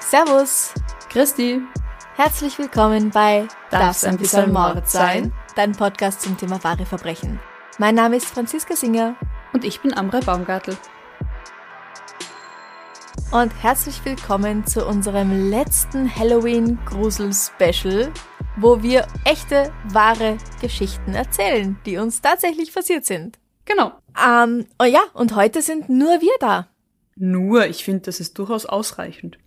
Servus, 0.00 0.72
Christi, 1.10 1.60
herzlich 2.16 2.58
willkommen 2.58 3.10
bei 3.10 3.46
Darf's 3.70 4.04
ein 4.04 4.16
bisschen 4.16 4.52
Mord 4.52 4.88
sein? 4.88 5.32
Dein 5.56 5.72
Podcast 5.72 6.22
zum 6.22 6.38
Thema 6.38 6.62
wahre 6.64 6.86
Verbrechen. 6.86 7.38
Mein 7.78 7.94
Name 7.96 8.16
ist 8.16 8.26
Franziska 8.26 8.74
Singer 8.74 9.14
und 9.52 9.64
ich 9.64 9.80
bin 9.80 9.94
Amra 9.94 10.20
Baumgartel. 10.20 10.76
und 13.32 13.52
herzlich 13.62 14.02
willkommen 14.04 14.66
zu 14.66 14.86
unserem 14.86 15.50
letzten 15.50 16.14
Halloween-Grusel-Special, 16.14 18.10
wo 18.56 18.82
wir 18.82 19.06
echte, 19.24 19.72
wahre 19.84 20.38
Geschichten 20.60 21.14
erzählen, 21.14 21.78
die 21.84 21.98
uns 21.98 22.22
tatsächlich 22.22 22.72
passiert 22.72 23.04
sind. 23.04 23.38
Genau. 23.66 23.92
Ähm, 24.18 24.66
oh 24.80 24.84
ja, 24.84 25.00
und 25.12 25.34
heute 25.34 25.60
sind 25.60 25.88
nur 25.88 26.20
wir 26.20 26.34
da. 26.40 26.68
Nur, 27.16 27.66
ich 27.66 27.84
finde, 27.84 28.02
das 28.02 28.20
ist 28.20 28.38
durchaus 28.38 28.66
ausreichend. 28.66 29.38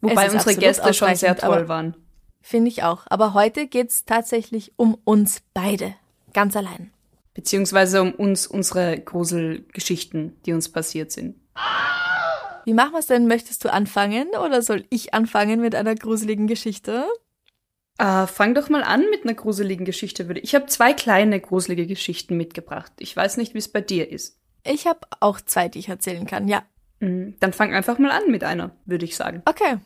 Wobei 0.00 0.30
unsere 0.30 0.54
Gäste 0.54 0.92
schon 0.94 1.14
sehr 1.14 1.36
toll 1.36 1.68
waren. 1.68 1.96
Finde 2.40 2.68
ich 2.68 2.82
auch. 2.82 3.04
Aber 3.08 3.34
heute 3.34 3.66
geht's 3.66 4.04
tatsächlich 4.04 4.72
um 4.76 4.96
uns 5.04 5.42
beide. 5.54 5.94
Ganz 6.32 6.56
allein. 6.56 6.90
Beziehungsweise 7.34 8.02
um 8.02 8.12
uns, 8.12 8.46
unsere 8.46 8.98
Gruselgeschichten, 8.98 10.36
die 10.44 10.52
uns 10.52 10.68
passiert 10.70 11.12
sind. 11.12 11.36
Wie 12.64 12.74
machen 12.74 12.92
wir's 12.92 13.06
denn? 13.06 13.26
Möchtest 13.26 13.64
du 13.64 13.72
anfangen 13.72 14.28
oder 14.44 14.62
soll 14.62 14.84
ich 14.90 15.14
anfangen 15.14 15.60
mit 15.60 15.74
einer 15.74 15.94
gruseligen 15.94 16.46
Geschichte? 16.46 17.06
Äh, 17.98 18.26
fang 18.28 18.54
doch 18.54 18.68
mal 18.68 18.84
an 18.84 19.04
mit 19.10 19.24
einer 19.24 19.34
gruseligen 19.34 19.84
Geschichte, 19.84 20.28
würde 20.28 20.40
ich. 20.40 20.50
Ich 20.50 20.54
habe 20.54 20.66
zwei 20.66 20.92
kleine 20.92 21.40
gruselige 21.40 21.86
Geschichten 21.86 22.36
mitgebracht. 22.36 22.92
Ich 23.00 23.16
weiß 23.16 23.36
nicht, 23.36 23.54
wie 23.54 23.58
es 23.58 23.68
bei 23.68 23.80
dir 23.80 24.10
ist. 24.10 24.38
Ich 24.64 24.86
habe 24.86 25.00
auch 25.20 25.40
zwei, 25.40 25.68
die 25.68 25.80
ich 25.80 25.88
erzählen 25.88 26.26
kann. 26.26 26.46
Ja. 26.46 26.62
Mhm, 27.00 27.36
Dann 27.40 27.52
fang 27.52 27.74
einfach 27.74 27.98
mal 27.98 28.10
an 28.12 28.30
mit 28.30 28.44
einer, 28.44 28.70
würde 28.84 29.04
ich 29.04 29.16
sagen. 29.16 29.42
Okay. 29.44 29.78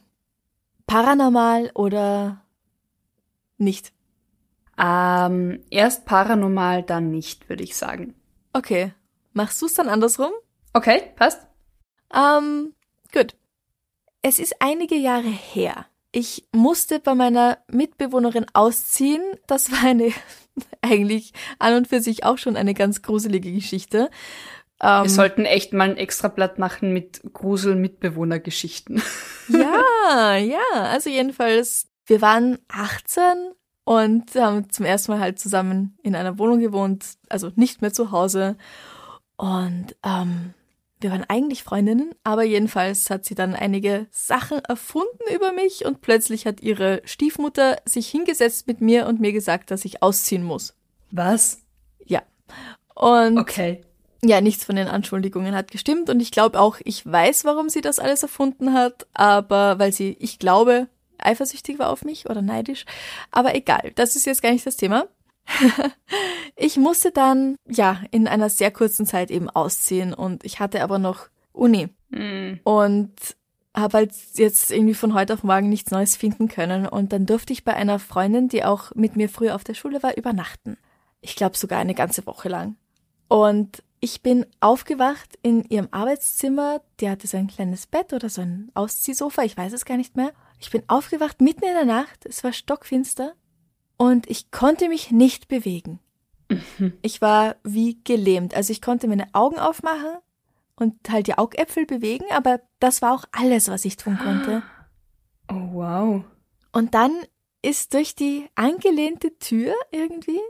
Paranormal 0.86 1.70
oder 1.74 2.44
nicht? 3.56 3.92
Ähm, 4.78 5.62
erst 5.70 6.04
paranormal, 6.04 6.82
dann 6.82 7.10
nicht, 7.10 7.48
würde 7.48 7.62
ich 7.62 7.76
sagen. 7.76 8.14
Okay. 8.52 8.92
Machst 9.32 9.62
du's 9.62 9.74
dann 9.74 9.88
andersrum? 9.88 10.32
Okay, 10.74 11.02
passt? 11.16 11.46
Ähm, 12.14 12.74
gut. 13.12 13.36
Es 14.22 14.38
ist 14.38 14.56
einige 14.60 14.96
Jahre 14.96 15.28
her. 15.28 15.86
Ich 16.12 16.46
musste 16.52 17.00
bei 17.00 17.14
meiner 17.14 17.58
Mitbewohnerin 17.68 18.46
ausziehen. 18.52 19.22
Das 19.46 19.72
war 19.72 19.84
eine 19.84 20.12
eigentlich 20.82 21.32
an 21.58 21.74
und 21.74 21.88
für 21.88 22.00
sich 22.00 22.24
auch 22.24 22.38
schon 22.38 22.56
eine 22.56 22.74
ganz 22.74 23.02
gruselige 23.02 23.50
Geschichte. 23.50 24.10
Ähm, 24.82 25.04
Wir 25.04 25.10
sollten 25.10 25.44
echt 25.46 25.72
mal 25.72 25.90
ein 25.90 25.96
Extrablatt 25.96 26.58
machen 26.58 26.92
mit 26.92 27.22
Grusel-Mitbewohnergeschichten. 27.32 29.02
Ja, 29.48 30.36
ja, 30.36 30.60
also 30.72 31.10
jedenfalls, 31.10 31.88
wir 32.06 32.22
waren 32.22 32.58
18 32.68 33.22
und 33.84 34.34
haben 34.36 34.70
zum 34.70 34.86
ersten 34.86 35.12
Mal 35.12 35.20
halt 35.20 35.40
zusammen 35.40 35.98
in 36.02 36.14
einer 36.14 36.38
Wohnung 36.38 36.60
gewohnt, 36.60 37.04
also 37.28 37.50
nicht 37.56 37.82
mehr 37.82 37.92
zu 37.92 38.12
Hause. 38.12 38.56
Und 39.36 39.96
ähm, 40.04 40.54
wir 41.02 41.10
waren 41.10 41.24
eigentlich 41.28 41.62
Freundinnen, 41.62 42.14
aber 42.24 42.42
jedenfalls 42.44 43.10
hat 43.10 43.24
sie 43.24 43.34
dann 43.34 43.54
einige 43.54 44.06
Sachen 44.10 44.58
erfunden 44.60 45.34
über 45.34 45.52
mich 45.52 45.84
und 45.84 46.00
plötzlich 46.00 46.46
hat 46.46 46.60
ihre 46.60 47.02
Stiefmutter 47.04 47.78
sich 47.84 48.08
hingesetzt 48.08 48.66
mit 48.66 48.80
mir 48.80 49.06
und 49.06 49.20
mir 49.20 49.32
gesagt, 49.32 49.70
dass 49.70 49.84
ich 49.84 50.02
ausziehen 50.02 50.42
muss. 50.42 50.74
Was? 51.10 51.58
Ja. 52.06 52.22
Und 52.94 53.38
Okay. 53.38 53.82
ja, 54.24 54.40
nichts 54.40 54.64
von 54.64 54.76
den 54.76 54.88
Anschuldigungen 54.88 55.54
hat 55.54 55.70
gestimmt 55.70 56.08
und 56.10 56.20
ich 56.20 56.30
glaube 56.30 56.60
auch, 56.60 56.78
ich 56.84 57.04
weiß, 57.04 57.44
warum 57.44 57.68
sie 57.68 57.80
das 57.80 57.98
alles 57.98 58.22
erfunden 58.22 58.72
hat, 58.72 59.06
aber 59.14 59.78
weil 59.78 59.92
sie, 59.92 60.16
ich 60.20 60.38
glaube, 60.38 60.88
eifersüchtig 61.18 61.78
war 61.78 61.90
auf 61.90 62.04
mich 62.04 62.28
oder 62.28 62.42
neidisch. 62.42 62.84
Aber 63.30 63.54
egal, 63.54 63.92
das 63.94 64.16
ist 64.16 64.26
jetzt 64.26 64.42
gar 64.42 64.52
nicht 64.52 64.66
das 64.66 64.76
Thema. 64.76 65.06
ich 66.62 66.76
musste 66.76 67.10
dann, 67.10 67.56
ja, 67.68 68.00
in 68.12 68.28
einer 68.28 68.48
sehr 68.48 68.70
kurzen 68.70 69.04
Zeit 69.04 69.30
eben 69.32 69.50
ausziehen 69.50 70.14
und 70.14 70.44
ich 70.44 70.60
hatte 70.60 70.82
aber 70.82 70.98
noch 70.98 71.28
Uni 71.52 71.88
Hm. 72.12 72.60
und 72.62 73.12
habe 73.74 73.98
halt 73.98 74.12
jetzt 74.34 74.70
irgendwie 74.70 74.94
von 74.94 75.14
heute 75.14 75.34
auf 75.34 75.42
morgen 75.42 75.70
nichts 75.70 75.90
Neues 75.90 76.14
finden 76.14 76.46
können 76.46 76.86
und 76.86 77.12
dann 77.12 77.26
durfte 77.26 77.52
ich 77.52 77.64
bei 77.64 77.74
einer 77.74 77.98
Freundin, 77.98 78.48
die 78.48 78.64
auch 78.64 78.94
mit 78.94 79.16
mir 79.16 79.28
früher 79.28 79.54
auf 79.54 79.64
der 79.64 79.74
Schule 79.74 80.02
war, 80.02 80.16
übernachten. 80.16 80.76
Ich 81.20 81.36
glaube 81.36 81.56
sogar 81.56 81.78
eine 81.78 81.94
ganze 81.94 82.26
Woche 82.26 82.48
lang. 82.48 82.76
Und 83.28 83.82
ich 84.00 84.22
bin 84.22 84.46
aufgewacht 84.60 85.38
in 85.42 85.64
ihrem 85.64 85.88
Arbeitszimmer. 85.90 86.82
Die 87.00 87.08
hatte 87.08 87.26
so 87.26 87.38
ein 87.38 87.46
kleines 87.46 87.86
Bett 87.86 88.12
oder 88.12 88.28
so 88.28 88.42
ein 88.42 88.70
Ausziehsofa, 88.74 89.42
ich 89.42 89.56
weiß 89.56 89.72
es 89.72 89.84
gar 89.84 89.96
nicht 89.96 90.16
mehr. 90.16 90.32
Ich 90.60 90.70
bin 90.70 90.82
aufgewacht 90.86 91.40
mitten 91.40 91.64
in 91.64 91.74
der 91.74 91.86
Nacht, 91.86 92.26
es 92.26 92.44
war 92.44 92.52
stockfinster 92.52 93.32
und 93.96 94.30
ich 94.30 94.50
konnte 94.50 94.88
mich 94.88 95.10
nicht 95.10 95.48
bewegen. 95.48 95.98
Ich 97.02 97.20
war 97.20 97.56
wie 97.64 98.02
gelähmt. 98.04 98.54
Also 98.54 98.72
ich 98.72 98.82
konnte 98.82 99.08
meine 99.08 99.32
Augen 99.34 99.58
aufmachen 99.58 100.18
und 100.76 100.94
halt 101.08 101.26
die 101.26 101.38
Augäpfel 101.38 101.86
bewegen, 101.86 102.24
aber 102.30 102.60
das 102.80 103.02
war 103.02 103.14
auch 103.14 103.24
alles, 103.32 103.68
was 103.68 103.84
ich 103.84 103.96
tun 103.96 104.18
konnte. 104.18 104.62
Oh, 105.48 105.72
wow. 105.72 106.24
Und 106.72 106.94
dann 106.94 107.12
ist 107.62 107.94
durch 107.94 108.14
die 108.14 108.48
angelehnte 108.54 109.38
Tür 109.38 109.74
irgendwie 109.90 110.40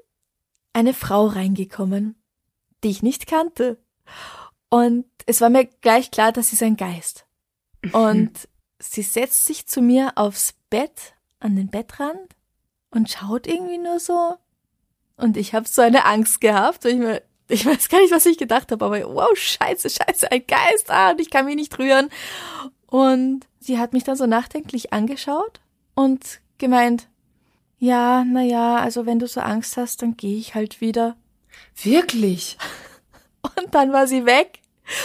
eine 0.72 0.94
Frau 0.94 1.26
reingekommen, 1.26 2.16
die 2.82 2.90
ich 2.90 3.02
nicht 3.02 3.26
kannte. 3.26 3.78
Und 4.70 5.06
es 5.26 5.40
war 5.40 5.50
mir 5.50 5.66
gleich 5.66 6.10
klar, 6.10 6.32
dass 6.32 6.48
sie 6.48 6.54
ist 6.54 6.62
ein 6.62 6.76
Geist. 6.76 7.26
Und 7.92 8.48
sie 8.78 9.02
setzt 9.02 9.44
sich 9.44 9.66
zu 9.66 9.82
mir 9.82 10.12
aufs 10.16 10.54
Bett, 10.70 11.14
an 11.40 11.56
den 11.56 11.68
Bettrand 11.68 12.36
und 12.90 13.10
schaut 13.10 13.46
irgendwie 13.46 13.78
nur 13.78 13.98
so. 14.00 14.36
Und 15.22 15.36
ich 15.36 15.54
habe 15.54 15.68
so 15.68 15.82
eine 15.82 16.04
Angst 16.04 16.40
gehabt, 16.40 16.84
ich 16.84 16.96
mir, 16.96 17.22
ich 17.46 17.64
weiß 17.64 17.88
gar 17.88 18.00
nicht, 18.00 18.12
was 18.12 18.26
ich 18.26 18.38
gedacht 18.38 18.72
habe, 18.72 18.84
aber 18.84 19.14
wow, 19.14 19.30
scheiße, 19.32 19.88
scheiße, 19.88 20.32
ein 20.32 20.44
Geist, 20.48 20.90
ah, 20.90 21.12
und 21.12 21.20
ich 21.20 21.30
kann 21.30 21.44
mich 21.44 21.54
nicht 21.54 21.78
rühren. 21.78 22.10
Und 22.88 23.46
sie 23.60 23.78
hat 23.78 23.92
mich 23.92 24.02
dann 24.02 24.16
so 24.16 24.26
nachdenklich 24.26 24.92
angeschaut 24.92 25.60
und 25.94 26.40
gemeint, 26.58 27.06
ja, 27.78 28.24
na 28.26 28.42
ja, 28.42 28.78
also 28.78 29.06
wenn 29.06 29.20
du 29.20 29.28
so 29.28 29.40
Angst 29.40 29.76
hast, 29.76 30.02
dann 30.02 30.16
gehe 30.16 30.36
ich 30.36 30.56
halt 30.56 30.80
wieder. 30.80 31.16
Wirklich? 31.80 32.58
Und 33.56 33.74
dann 33.74 33.92
war 33.92 34.06
sie 34.06 34.24
weg 34.24 34.60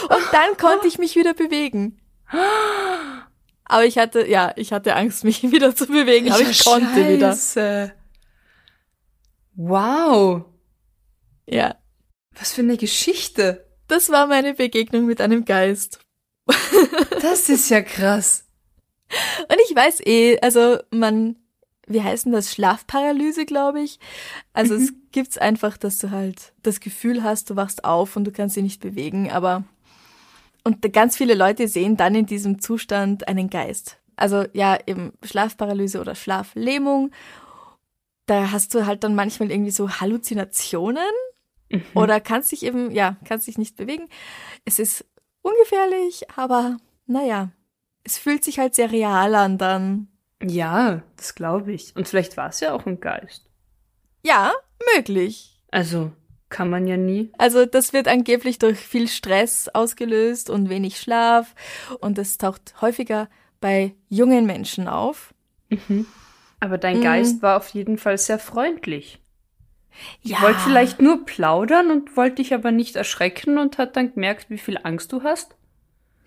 und 0.08 0.22
dann 0.30 0.56
konnte 0.56 0.86
ich 0.86 0.96
mich 0.98 1.16
wieder 1.16 1.34
bewegen. 1.34 1.98
Aber 3.64 3.84
ich 3.84 3.98
hatte, 3.98 4.28
ja, 4.28 4.52
ich 4.54 4.72
hatte 4.72 4.94
Angst, 4.94 5.24
mich 5.24 5.42
wieder 5.50 5.74
zu 5.74 5.86
bewegen, 5.86 6.30
aber 6.30 6.40
ich 6.40 6.64
konnte 6.64 7.08
wieder. 7.08 7.36
Wow. 9.60 10.44
Ja, 11.48 11.74
Was 12.38 12.52
für 12.52 12.60
eine 12.60 12.76
Geschichte. 12.76 13.66
das 13.88 14.08
war 14.08 14.28
meine 14.28 14.54
Begegnung 14.54 15.04
mit 15.06 15.20
einem 15.20 15.44
Geist. 15.44 16.00
Das 17.20 17.48
ist 17.48 17.68
ja 17.68 17.82
krass. 17.82 18.44
Und 19.48 19.56
ich 19.68 19.74
weiß 19.74 20.06
eh, 20.06 20.38
also 20.40 20.78
man, 20.92 21.34
wie 21.88 22.00
heißen 22.00 22.30
das, 22.30 22.52
Schlafparalyse, 22.52 23.44
glaube 23.44 23.80
ich. 23.80 23.98
Also 24.52 24.76
es 24.76 24.92
gibt's 25.10 25.36
einfach, 25.36 25.76
dass 25.76 25.98
du 25.98 26.12
halt 26.12 26.52
das 26.62 26.78
Gefühl 26.78 27.24
hast, 27.24 27.50
du 27.50 27.56
wachst 27.56 27.82
auf 27.84 28.14
und 28.14 28.24
du 28.24 28.30
kannst 28.30 28.54
dich 28.54 28.62
nicht 28.62 28.80
bewegen, 28.80 29.32
aber 29.32 29.64
und 30.62 30.80
ganz 30.92 31.16
viele 31.16 31.34
Leute 31.34 31.66
sehen 31.66 31.96
dann 31.96 32.14
in 32.14 32.26
diesem 32.26 32.60
Zustand 32.60 33.26
einen 33.26 33.50
Geist. 33.50 33.98
Also 34.14 34.44
ja, 34.52 34.78
eben 34.86 35.12
Schlafparalyse 35.24 36.00
oder 36.00 36.14
Schlaflähmung. 36.14 37.10
Da 38.28 38.52
hast 38.52 38.74
du 38.74 38.84
halt 38.86 39.04
dann 39.04 39.14
manchmal 39.14 39.50
irgendwie 39.50 39.70
so 39.70 39.90
Halluzinationen 39.90 41.02
oder 41.94 42.20
kannst 42.20 42.52
dich 42.52 42.62
eben, 42.62 42.90
ja, 42.90 43.16
kannst 43.24 43.46
dich 43.46 43.56
nicht 43.56 43.76
bewegen. 43.76 44.08
Es 44.66 44.78
ist 44.78 45.06
ungefährlich, 45.42 46.30
aber 46.36 46.76
naja, 47.06 47.50
es 48.04 48.18
fühlt 48.18 48.44
sich 48.44 48.58
halt 48.58 48.74
sehr 48.74 48.92
real 48.92 49.34
an 49.34 49.56
dann. 49.56 50.08
Ja, 50.42 51.02
das 51.16 51.34
glaube 51.34 51.72
ich. 51.72 51.96
Und 51.96 52.06
vielleicht 52.06 52.36
war 52.36 52.50
es 52.50 52.60
ja 52.60 52.74
auch 52.74 52.84
ein 52.84 53.00
Geist. 53.00 53.46
Ja, 54.22 54.52
möglich. 54.94 55.58
Also, 55.70 56.12
kann 56.50 56.68
man 56.68 56.86
ja 56.86 56.98
nie. 56.98 57.32
Also 57.38 57.64
das 57.64 57.94
wird 57.94 58.08
angeblich 58.08 58.58
durch 58.58 58.78
viel 58.78 59.08
Stress 59.08 59.68
ausgelöst 59.68 60.50
und 60.50 60.68
wenig 60.68 61.00
Schlaf 61.00 61.54
und 62.00 62.18
es 62.18 62.36
taucht 62.36 62.74
häufiger 62.82 63.28
bei 63.60 63.94
jungen 64.10 64.44
Menschen 64.44 64.86
auf. 64.86 65.32
Mhm. 65.70 66.06
Aber 66.60 66.78
dein 66.78 66.98
Mhm. 66.98 67.02
Geist 67.02 67.42
war 67.42 67.56
auf 67.56 67.68
jeden 67.68 67.98
Fall 67.98 68.18
sehr 68.18 68.38
freundlich. 68.38 69.20
Ja, 70.22 70.40
Wollte 70.42 70.60
vielleicht 70.60 71.00
nur 71.00 71.24
plaudern 71.26 71.90
und 71.90 72.16
wollte 72.16 72.36
dich 72.36 72.54
aber 72.54 72.70
nicht 72.70 72.94
erschrecken 72.96 73.58
und 73.58 73.78
hat 73.78 73.96
dann 73.96 74.14
gemerkt, 74.14 74.48
wie 74.50 74.58
viel 74.58 74.78
Angst 74.82 75.12
du 75.12 75.22
hast. 75.22 75.56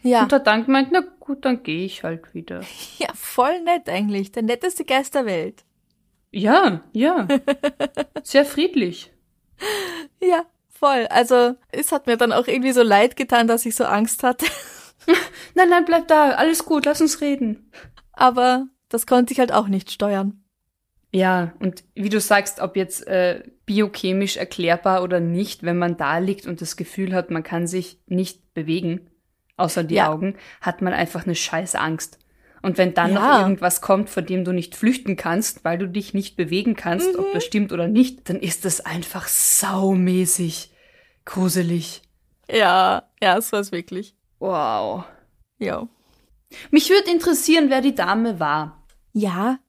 ja, 0.04 0.24
Und 0.24 0.34
hat 0.34 0.48
dann 0.48 0.66
gemeint, 0.66 0.90
na 0.92 1.02
gut, 1.20 1.46
dann 1.46 1.64
gehe 1.64 1.86
ich 1.86 2.04
halt 2.04 2.34
wieder. 2.34 2.62
ja, 2.98 3.08
voll 3.14 3.62
nett 3.62 3.88
eigentlich. 3.88 4.32
Der 4.32 4.44
netteste 4.44 4.84
Geist 4.84 5.16
der 5.16 5.26
Welt. 5.26 5.64
Ja, 6.32 6.82
ja. 6.94 7.28
Sehr 8.24 8.46
friedlich. 8.46 9.12
Ja, 10.22 10.46
voll. 10.70 11.08
Also 11.10 11.56
es 11.72 11.92
hat 11.92 12.08
mir 12.08 12.18
dann 12.18 12.32
auch 12.34 12.48
irgendwie 12.48 12.72
so 12.72 12.82
leid 12.84 13.16
getan, 13.16 13.48
dass 13.48 13.66
ich 13.66 13.76
so 13.76 13.86
Angst 13.86 14.24
hatte. 14.24 14.46
Nein, 15.56 15.70
nein, 15.70 15.84
bleib 15.86 16.08
da. 16.08 16.32
Alles 16.32 16.64
gut, 16.66 16.86
lass 16.86 17.02
uns 17.02 17.22
reden. 17.22 17.72
Aber 18.14 18.68
das 18.92 19.08
konnte 19.08 19.34
ich 19.34 19.40
halt 19.40 19.52
auch 19.52 19.68
nicht 19.68 19.92
steuern. 19.92 20.44
Ja, 21.14 21.54
und 21.60 21.84
wie 21.94 22.10
du 22.10 22.20
sagst, 22.22 22.62
ob 22.62 22.78
jetzt 22.78 23.06
äh, 23.08 23.44
biochemisch 23.66 24.38
erklärbar 24.38 25.04
oder 25.04 25.20
nicht, 25.20 25.64
wenn 25.64 25.78
man 25.78 25.98
da 25.98 26.20
liegt 26.20 26.46
und 26.46 26.62
das 26.62 26.78
Gefühl 26.78 27.14
hat, 27.14 27.32
man 27.32 27.44
kann 27.44 27.68
sich 27.68 28.00
nicht 28.08 28.54
bewegen, 28.54 29.10
außer 29.58 29.84
die 29.84 29.96
Ja. 29.96 30.10
Augen, 30.10 30.36
hat 30.62 30.82
man 30.82 30.94
einfach 30.94 31.26
eine 31.26 31.36
scheiß 31.36 31.76
Angst. 31.76 32.18
Und 32.62 32.78
wenn 32.78 32.94
dann 32.94 33.14
Ja. 33.14 33.20
noch 33.20 33.40
irgendwas 33.42 33.82
kommt, 33.82 34.10
vor 34.10 34.24
dem 34.24 34.46
du 34.46 34.54
nicht 34.54 34.76
flüchten 34.76 35.18
kannst, 35.18 35.66
weil 35.66 35.78
du 35.80 35.88
dich 35.90 36.14
nicht 36.14 36.38
bewegen 36.38 36.76
kannst, 36.76 37.18
ob 37.18 37.34
das 37.34 37.44
stimmt 37.44 37.74
oder 37.74 37.88
nicht, 37.88 38.30
dann 38.30 38.40
ist 38.40 38.64
das 38.66 38.80
einfach 38.86 39.28
saumäßig 39.28 40.72
gruselig. 41.26 42.04
Ja, 42.50 43.04
ja, 43.22 43.38
es 43.38 43.52
war's 43.52 43.72
wirklich. 43.72 44.16
Wow. 44.40 45.04
Ja. 45.60 45.88
Mich 46.70 46.90
würde 46.90 47.12
interessieren, 47.12 47.70
wer 47.70 47.82
die 47.82 47.96
Dame 47.96 48.40
war. 48.40 48.81
Ja, 49.14 49.60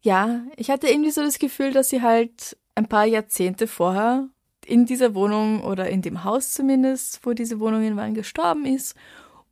ja, 0.00 0.42
ich 0.56 0.70
hatte 0.70 0.88
irgendwie 0.88 1.10
so 1.10 1.22
das 1.22 1.38
Gefühl, 1.38 1.72
dass 1.72 1.88
sie 1.90 2.02
halt 2.02 2.56
ein 2.74 2.88
paar 2.88 3.04
Jahrzehnte 3.04 3.66
vorher 3.66 4.28
in 4.66 4.84
dieser 4.86 5.14
Wohnung 5.14 5.62
oder 5.62 5.88
in 5.90 6.02
dem 6.02 6.24
Haus 6.24 6.50
zumindest, 6.52 7.20
wo 7.24 7.32
diese 7.34 7.60
Wohnungen 7.60 7.96
waren, 7.96 8.14
gestorben 8.14 8.64
ist 8.66 8.96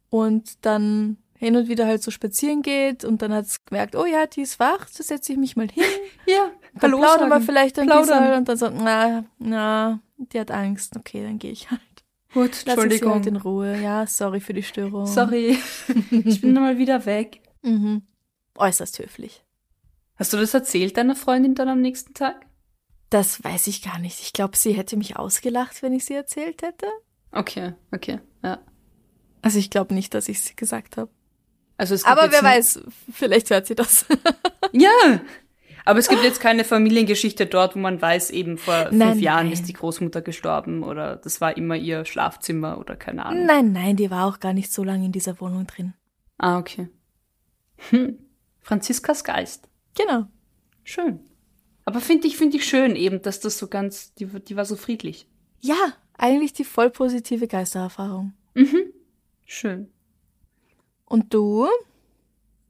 und 0.09 0.65
dann 0.65 1.19
hin 1.39 1.57
und 1.57 1.69
wieder 1.69 1.87
halt 1.87 2.03
so 2.03 2.11
spazieren 2.11 2.63
geht 2.63 3.05
und 3.05 3.23
dann 3.23 3.33
hat 3.33 3.47
es 3.47 3.65
gemerkt, 3.65 3.95
oh 3.97 4.05
ja, 4.07 4.27
die 4.27 4.43
ist 4.43 4.59
wach, 4.61 4.89
so 4.89 5.03
setze 5.03 5.33
ich 5.33 5.39
mich 5.39 5.57
mal 5.57 5.69
hin, 5.71 5.85
Ja, 6.27 6.51
dann 6.81 6.91
plaudern 6.93 7.29
wir 7.29 7.41
vielleicht 7.41 7.79
ein 7.79 7.87
Plaudern. 7.87 8.19
bisschen 8.25 8.35
und 8.39 8.49
dann 8.49 8.57
so, 8.57 8.69
na, 8.71 9.25
na, 9.39 10.01
die 10.17 10.39
hat 10.41 10.51
Angst, 10.51 10.97
okay, 10.97 11.23
dann 11.23 11.39
gehe 11.39 11.53
ich 11.53 11.71
halt. 11.71 11.81
Gut, 12.33 12.51
Lass 12.67 12.75
Entschuldigung. 12.77 13.15
halt 13.15 13.27
in 13.27 13.37
Ruhe, 13.37 13.81
ja, 13.81 14.07
sorry 14.07 14.41
für 14.41 14.53
die 14.53 14.63
Störung. 14.63 15.07
Sorry, 15.07 15.59
ich 16.11 16.41
bin 16.41 16.55
mal 16.55 16.79
wieder 16.79 17.05
weg. 17.07 17.41
Mhm. 17.63 18.03
Äußerst 18.61 18.99
höflich. 18.99 19.45
Hast 20.17 20.33
du 20.33 20.37
das 20.37 20.55
erzählt 20.55 20.97
deiner 20.97 21.17
Freundin 21.17 21.55
dann 21.55 21.69
am 21.69 21.81
nächsten 21.81 22.15
Tag? 22.15 22.47
Das 23.09 23.43
weiß 23.43 23.67
ich 23.67 23.83
gar 23.83 23.99
nicht. 23.99 24.21
Ich 24.21 24.33
glaube, 24.33 24.57
sie 24.57 24.73
hätte 24.73 24.97
mich 24.97 25.17
ausgelacht, 25.17 25.83
wenn 25.83 25.93
ich 25.93 26.05
sie 26.05 26.15
erzählt 26.15 26.63
hätte. 26.63 26.87
Okay, 27.33 27.75
okay, 27.91 28.21
ja. 28.43 28.61
Also 29.43 29.59
ich 29.59 29.71
glaube 29.71 29.95
nicht, 29.95 30.15
dass 30.15 30.29
ich 30.29 30.39
es 30.39 30.57
gesagt 30.57 30.97
habe. 30.97 31.11
Also 31.77 31.95
es 31.95 32.05
Aber 32.05 32.31
wer 32.31 32.43
weiß, 32.43 32.83
vielleicht 33.13 33.51
hört 33.51 33.67
sie 33.67 33.75
das. 33.75 34.07
Ja, 34.73 35.21
aber 35.85 35.99
es 35.99 36.09
gibt 36.09 36.23
jetzt 36.23 36.41
keine 36.41 36.63
Familiengeschichte 36.63 37.47
dort, 37.47 37.75
wo 37.75 37.81
man 37.81 38.01
weiß, 38.01 38.31
eben 38.31 38.57
vor 38.57 38.87
fünf 38.87 38.93
Nein, 38.93 39.19
Jahren 39.19 39.47
nein. 39.47 39.53
ist 39.53 39.67
die 39.67 39.73
Großmutter 39.73 40.23
gestorben 40.23 40.85
oder 40.85 41.17
das 41.17 41.41
war 41.41 41.57
immer 41.57 41.75
ihr 41.75 42.05
Schlafzimmer 42.05 42.79
oder 42.79 42.95
keine 42.95 43.27
Ahnung. 43.27 43.47
nein, 43.47 43.73
nein, 43.73 43.97
die 43.97 44.11
war 44.11 44.27
auch 44.27 44.39
gar 44.39 44.53
nicht 44.53 44.73
so 44.73 44.85
lange 44.85 45.07
in 45.07 45.11
dieser 45.11 45.41
Wohnung 45.41 45.67
drin. 45.67 45.95
Ah, 46.39 46.59
okay. 46.59 46.89
Hm. 47.91 48.19
Franziskas 48.63 49.25
Geist. 49.25 49.69
Genau. 49.97 50.27
Schön. 50.85 51.21
Aber 51.85 52.01
finde 52.01 52.27
ich, 52.29 52.37
finde 52.37 52.57
ich 52.57 52.65
schön 52.65 52.95
eben, 52.97 53.23
dass 53.23 53.41
das 53.41 53.59
so 53.59 53.69
ganz, 53.69 54.15
die, 54.15 54.27
die 54.27 54.57
war 54.57 54.65
so 54.65 54.77
friedlich. 54.77 55.27
Ja, 55.61 55.95
eigentlich 56.17 56.53
die 56.53 56.65
voll 56.65 56.91
positive 56.91 57.49
Geistererfahrung. 57.49 58.33
Mhm. 58.55 58.93
Schön. 59.47 59.91
Und 61.05 61.35
du? 61.35 61.67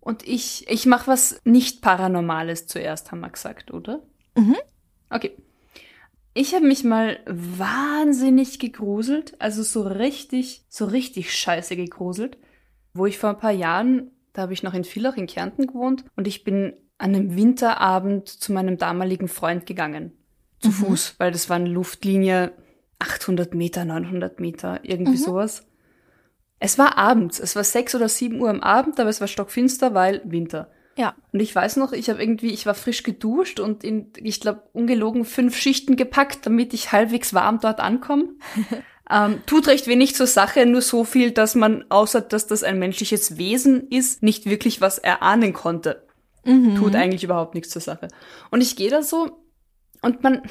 Und 0.01 0.27
ich, 0.27 0.67
ich 0.69 0.87
mache 0.87 1.09
was 1.09 1.41
nicht 1.45 1.83
Paranormales 1.83 2.67
zuerst, 2.67 3.13
haben 3.13 3.21
wir 3.21 3.29
gesagt, 3.29 3.71
oder? 3.71 4.03
Mhm. 4.37 4.57
Okay. 5.11 5.37
Ich 6.33 6.55
habe 6.55 6.67
mich 6.67 6.85
mal 6.85 7.21
wahnsinnig 7.27 8.59
gegruselt, 8.59 9.35
also 9.41 9.63
so 9.63 9.83
richtig, 9.83 10.65
so 10.69 10.87
richtig 10.87 11.35
scheiße 11.35 11.77
gegruselt, 11.77 12.39
wo 12.95 13.05
ich 13.07 13.19
vor 13.19 13.31
ein 13.31 13.39
paar 13.39 13.51
Jahren, 13.51 14.11
da 14.33 14.43
habe 14.43 14.53
ich 14.53 14.63
noch 14.63 14.75
in 14.75 14.85
Villach 14.85 15.17
in 15.17 15.27
Kärnten 15.27 15.67
gewohnt 15.67 16.05
und 16.17 16.27
ich 16.27 16.45
bin 16.45 16.75
an 16.99 17.15
einem 17.15 17.37
Winterabend 17.37 18.29
zu 18.29 18.53
meinem 18.53 18.77
damaligen 18.77 19.29
Freund 19.29 19.67
gegangen. 19.67 20.13
Zu 20.61 20.71
Fuß, 20.73 21.15
weil 21.17 21.33
das 21.33 21.49
war 21.49 21.57
eine 21.57 21.71
Luftlinie 21.71 22.53
800 22.99 23.55
Meter, 23.55 23.85
900 23.87 24.41
Meter, 24.41 24.81
irgendwie 24.83 25.17
sowas. 25.17 25.67
Es 26.59 26.77
war 26.77 26.99
abends, 26.99 27.41
es 27.41 27.57
war 27.57 27.65
sechs 27.65 27.95
oder 27.95 28.09
sieben 28.11 28.41
Uhr 28.41 28.51
am 28.51 28.61
Abend, 28.61 29.01
aber 29.01 29.09
es 29.09 29.23
war 29.23 29.29
stockfinster, 29.29 29.95
weil 29.95 30.21
Winter. 30.25 30.71
Ja. 30.97 31.15
Und 31.33 31.41
ich 31.41 31.55
weiß 31.55 31.77
noch, 31.77 31.93
ich 31.93 32.11
habe 32.11 32.23
irgendwie, 32.23 32.53
ich 32.53 32.67
war 32.67 32.75
frisch 32.75 33.03
geduscht 33.03 33.59
und 33.59 33.83
in, 33.83 34.13
ich 34.17 34.41
glaube, 34.41 34.65
ungelogen 34.75 35.25
fünf 35.25 35.57
Schichten 35.57 35.97
gepackt, 35.97 36.45
damit 36.45 36.75
ich 36.75 36.93
halbwegs 36.93 37.33
warm 37.33 37.61
dort 37.61 37.81
ankomme. 37.81 38.29
ähm, 39.11 39.43
tut 39.47 39.67
recht 39.67 39.87
wenig 39.87 40.15
zur 40.15 40.27
Sache, 40.27 40.67
nur 40.67 40.83
so 40.83 41.05
viel, 41.05 41.33
dass 41.33 41.55
man, 41.55 41.85
außer 41.89 42.21
dass 42.21 42.47
das 42.47 42.63
ein 42.63 42.79
menschliches 42.79 43.37
Wesen 43.37 43.89
ist, 43.89 44.23
nicht 44.23 44.47
wirklich 44.47 44.81
was 44.81 44.99
erahnen 44.99 45.53
konnte. 45.53 46.07
Tut 46.77 46.95
eigentlich 46.95 47.25
überhaupt 47.25 47.55
nichts 47.55 47.71
zur 47.71 47.83
Sache. 47.83 48.09
Und 48.51 48.61
ich 48.61 48.77
gehe 48.77 48.91
da 48.91 49.03
so 49.03 49.43
und 50.03 50.23
man, 50.23 50.43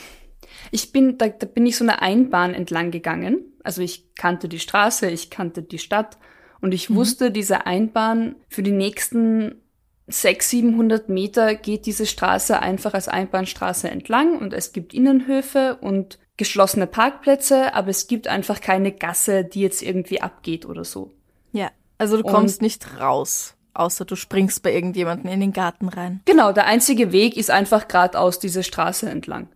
ich 0.71 0.91
bin, 0.91 1.17
da, 1.17 1.29
da 1.29 1.45
bin 1.47 1.65
ich 1.65 1.77
so 1.77 1.83
eine 1.83 2.01
Einbahn 2.01 2.53
entlang 2.53 2.91
gegangen. 2.91 3.53
Also 3.63 3.81
ich 3.81 4.13
kannte 4.15 4.49
die 4.49 4.59
Straße, 4.59 5.09
ich 5.09 5.29
kannte 5.29 5.63
die 5.63 5.79
Stadt 5.79 6.17
und 6.61 6.73
ich 6.73 6.93
wusste, 6.93 7.31
diese 7.31 7.65
Einbahn 7.65 8.35
für 8.49 8.63
die 8.63 8.71
nächsten 8.71 9.61
600, 10.07 10.43
700 10.43 11.09
Meter 11.09 11.55
geht 11.55 11.85
diese 11.85 12.05
Straße 12.05 12.59
einfach 12.59 12.93
als 12.93 13.07
Einbahnstraße 13.07 13.89
entlang 13.89 14.37
und 14.37 14.53
es 14.53 14.73
gibt 14.73 14.93
Innenhöfe 14.93 15.77
und 15.81 16.19
geschlossene 16.39 16.87
Parkplätze, 16.87 17.75
aber 17.75 17.89
es 17.89 18.07
gibt 18.07 18.27
einfach 18.27 18.61
keine 18.61 18.91
Gasse, 18.91 19.43
die 19.45 19.61
jetzt 19.61 19.83
irgendwie 19.83 20.21
abgeht 20.21 20.65
oder 20.65 20.83
so. 20.83 21.11
Ja. 21.51 21.69
Also 21.99 22.17
du 22.17 22.23
Und- 22.23 22.33
kommst 22.33 22.61
nicht 22.63 22.99
raus, 22.99 23.53
außer 23.75 24.05
du 24.05 24.15
springst 24.15 24.63
bei 24.63 24.73
irgendjemandem 24.73 25.29
in 25.31 25.41
den 25.41 25.53
Garten 25.53 25.89
rein. 25.89 26.21
Genau, 26.25 26.51
der 26.53 26.65
einzige 26.65 27.11
Weg 27.11 27.37
ist 27.37 27.51
einfach 27.51 27.87
geradeaus 27.87 28.39
diese 28.39 28.63
Straße 28.63 29.09
entlang. 29.09 29.49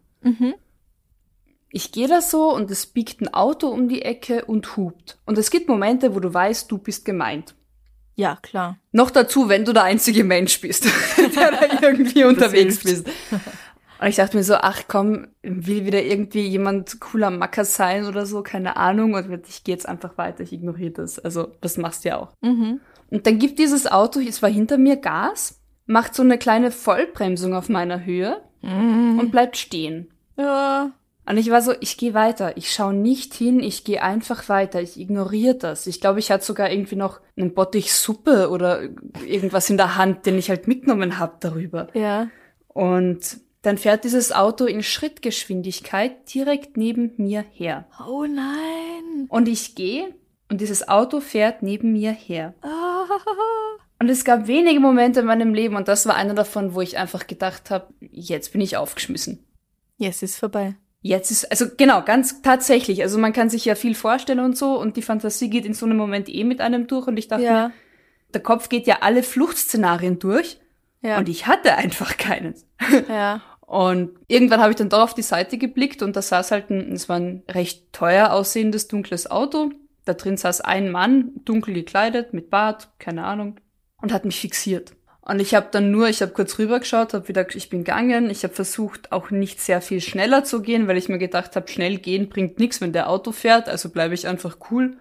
Ich 1.71 1.91
gehe 1.91 2.07
da 2.07 2.21
so 2.21 2.53
und 2.53 2.69
es 2.69 2.85
biegt 2.85 3.21
ein 3.21 3.33
Auto 3.33 3.67
um 3.69 3.87
die 3.89 4.03
Ecke 4.03 4.45
und 4.45 4.77
hupt. 4.77 5.17
Und 5.25 5.37
es 5.37 5.49
gibt 5.49 5.67
Momente, 5.67 6.13
wo 6.13 6.19
du 6.19 6.31
weißt, 6.33 6.69
du 6.71 6.77
bist 6.77 7.03
gemeint. 7.05 7.55
Ja, 8.15 8.37
klar. 8.43 8.77
Noch 8.91 9.09
dazu, 9.09 9.49
wenn 9.49 9.65
du 9.65 9.73
der 9.73 9.83
einzige 9.83 10.23
Mensch 10.23 10.61
bist, 10.61 10.85
der 11.35 11.51
da 11.51 11.61
irgendwie 11.81 12.25
unterwegs 12.25 12.83
bist. 12.83 13.07
Und 14.03 14.09
ich 14.09 14.17
dachte 14.17 14.35
mir 14.35 14.43
so, 14.43 14.55
ach 14.55 14.83
komm, 14.89 15.27
will 15.43 15.85
wieder 15.85 16.03
irgendwie 16.03 16.45
jemand 16.45 16.99
cooler 16.99 17.29
Macker 17.29 17.63
sein 17.63 18.05
oder 18.05 18.25
so, 18.25 18.43
keine 18.43 18.75
Ahnung. 18.75 19.13
Und 19.13 19.47
ich 19.47 19.63
gehe 19.63 19.73
jetzt 19.73 19.87
einfach 19.87 20.17
weiter, 20.17 20.43
ich 20.43 20.51
ignoriere 20.51 20.91
das. 20.91 21.19
Also, 21.19 21.53
das 21.61 21.77
machst 21.77 22.03
du 22.03 22.09
ja 22.09 22.17
auch. 22.17 22.33
Mhm. 22.41 22.81
Und 23.09 23.25
dann 23.25 23.39
gibt 23.39 23.59
dieses 23.59 23.89
Auto, 23.89 24.19
es 24.19 24.41
war 24.41 24.49
hinter 24.49 24.77
mir 24.77 24.97
Gas, 24.97 25.61
macht 25.85 26.15
so 26.15 26.21
eine 26.21 26.37
kleine 26.37 26.71
Vollbremsung 26.71 27.53
auf 27.53 27.69
meiner 27.69 28.03
Höhe 28.03 28.41
Mhm. 28.61 29.19
und 29.19 29.31
bleibt 29.31 29.55
stehen. 29.55 30.09
Ja. 30.37 30.91
Und 31.25 31.37
ich 31.37 31.49
war 31.49 31.61
so, 31.61 31.73
ich 31.79 31.95
gehe 31.97 32.13
weiter, 32.13 32.57
ich 32.57 32.73
schaue 32.73 32.93
nicht 32.93 33.33
hin, 33.33 33.61
ich 33.61 33.85
gehe 33.85 34.03
einfach 34.03 34.49
weiter, 34.49 34.81
ich 34.81 34.99
ignoriere 34.99 35.55
das. 35.55 35.87
Ich 35.87 36.01
glaube, 36.01 36.19
ich 36.19 36.29
hatte 36.29 36.43
sogar 36.43 36.69
irgendwie 36.69 36.97
noch 36.97 37.21
einen 37.37 37.53
Bottich 37.53 37.93
Suppe 37.93 38.49
oder 38.49 38.81
irgendwas 39.25 39.69
in 39.69 39.77
der 39.77 39.95
Hand, 39.95 40.25
den 40.25 40.37
ich 40.37 40.49
halt 40.49 40.67
mitgenommen 40.67 41.19
habe 41.19 41.37
darüber. 41.39 41.87
Ja. 41.93 42.27
Und 42.67 43.37
dann 43.63 43.77
fährt 43.79 44.03
dieses 44.03 44.31
Auto 44.31 44.65
in 44.65 44.83
Schrittgeschwindigkeit 44.83 46.31
direkt 46.33 46.77
neben 46.77 47.13
mir 47.17 47.43
her. 47.51 47.85
Oh 48.07 48.25
nein. 48.25 49.25
Und 49.29 49.47
ich 49.47 49.73
gehe 49.75 50.13
und 50.49 50.61
dieses 50.61 50.87
Auto 50.87 51.19
fährt 51.19 51.63
neben 51.63 51.91
mir 51.93 52.11
her. 52.11 52.53
Ah. 52.61 53.05
Und 53.99 54.09
es 54.09 54.25
gab 54.25 54.47
wenige 54.47 54.79
Momente 54.79 55.21
in 55.21 55.25
meinem 55.25 55.53
Leben 55.53 55.75
und 55.75 55.87
das 55.87 56.05
war 56.05 56.15
einer 56.15 56.33
davon, 56.33 56.75
wo 56.75 56.81
ich 56.81 56.97
einfach 56.97 57.25
gedacht 57.25 57.71
habe, 57.71 57.93
jetzt 58.01 58.51
bin 58.51 58.61
ich 58.61 58.75
aufgeschmissen. 58.77 59.45
Yes, 59.97 60.21
ist 60.23 60.37
vorbei. 60.37 60.75
Jetzt 61.01 61.31
ist, 61.31 61.49
also 61.51 61.65
genau, 61.75 62.01
ganz 62.03 62.41
tatsächlich. 62.41 63.01
Also 63.01 63.17
man 63.17 63.33
kann 63.33 63.49
sich 63.49 63.65
ja 63.65 63.75
viel 63.75 63.95
vorstellen 63.95 64.39
und 64.39 64.57
so 64.57 64.77
und 64.79 64.97
die 64.97 65.01
Fantasie 65.01 65.49
geht 65.49 65.65
in 65.65 65.73
so 65.73 65.85
einem 65.85 65.97
Moment 65.97 66.27
eh 66.29 66.43
mit 66.43 66.59
einem 66.61 66.87
durch 66.87 67.07
und 67.07 67.17
ich 67.17 67.27
dachte 67.29 67.43
Ja. 67.43 67.67
mir, 67.67 67.73
der 68.33 68.41
Kopf 68.41 68.67
geht 68.69 68.87
ja 68.87 68.97
alle 69.01 69.23
Fluchtszenarien 69.23 70.19
durch 70.19 70.59
Ja. 71.01 71.17
Und 71.17 71.29
ich 71.29 71.47
hatte 71.47 71.75
einfach 71.75 72.17
keinen. 72.17 72.55
Ja. 73.07 73.41
Und 73.65 74.11
irgendwann 74.27 74.61
habe 74.61 74.71
ich 74.71 74.75
dann 74.75 74.89
doch 74.89 75.01
auf 75.01 75.13
die 75.13 75.21
Seite 75.21 75.57
geblickt 75.57 76.01
und 76.03 76.15
da 76.15 76.21
saß 76.21 76.51
halt 76.51 76.69
ein, 76.69 76.91
es 76.91 77.09
war 77.09 77.17
ein 77.17 77.43
recht 77.49 77.91
teuer 77.93 78.31
aussehendes 78.31 78.87
dunkles 78.87 79.29
Auto. 79.29 79.71
Da 80.05 80.13
drin 80.13 80.37
saß 80.37 80.61
ein 80.61 80.91
Mann, 80.91 81.31
dunkel 81.45 81.73
gekleidet, 81.73 82.33
mit 82.33 82.49
Bart, 82.49 82.89
keine 82.99 83.23
Ahnung, 83.23 83.55
und 84.01 84.11
hat 84.11 84.25
mich 84.25 84.39
fixiert. 84.39 84.93
Und 85.21 85.39
ich 85.39 85.55
habe 85.55 85.67
dann 85.71 85.89
nur, 85.91 86.09
ich 86.09 86.21
habe 86.21 86.33
kurz 86.33 86.59
rübergeschaut, 86.59 87.13
habe 87.13 87.29
wieder, 87.29 87.47
ich 87.55 87.69
bin 87.69 87.85
gegangen. 87.85 88.29
Ich 88.29 88.43
habe 88.43 88.53
versucht, 88.53 89.13
auch 89.13 89.31
nicht 89.31 89.61
sehr 89.61 89.79
viel 89.81 90.01
schneller 90.01 90.43
zu 90.43 90.61
gehen, 90.61 90.89
weil 90.89 90.97
ich 90.97 91.07
mir 91.07 91.17
gedacht 91.17 91.55
habe, 91.55 91.69
schnell 91.71 91.97
gehen 91.97 92.27
bringt 92.27 92.59
nichts, 92.59 92.81
wenn 92.81 92.91
der 92.91 93.09
Auto 93.09 93.31
fährt. 93.31 93.69
Also 93.69 93.87
bleibe 93.89 94.13
ich 94.13 94.27
einfach 94.27 94.57
cool. 94.69 94.97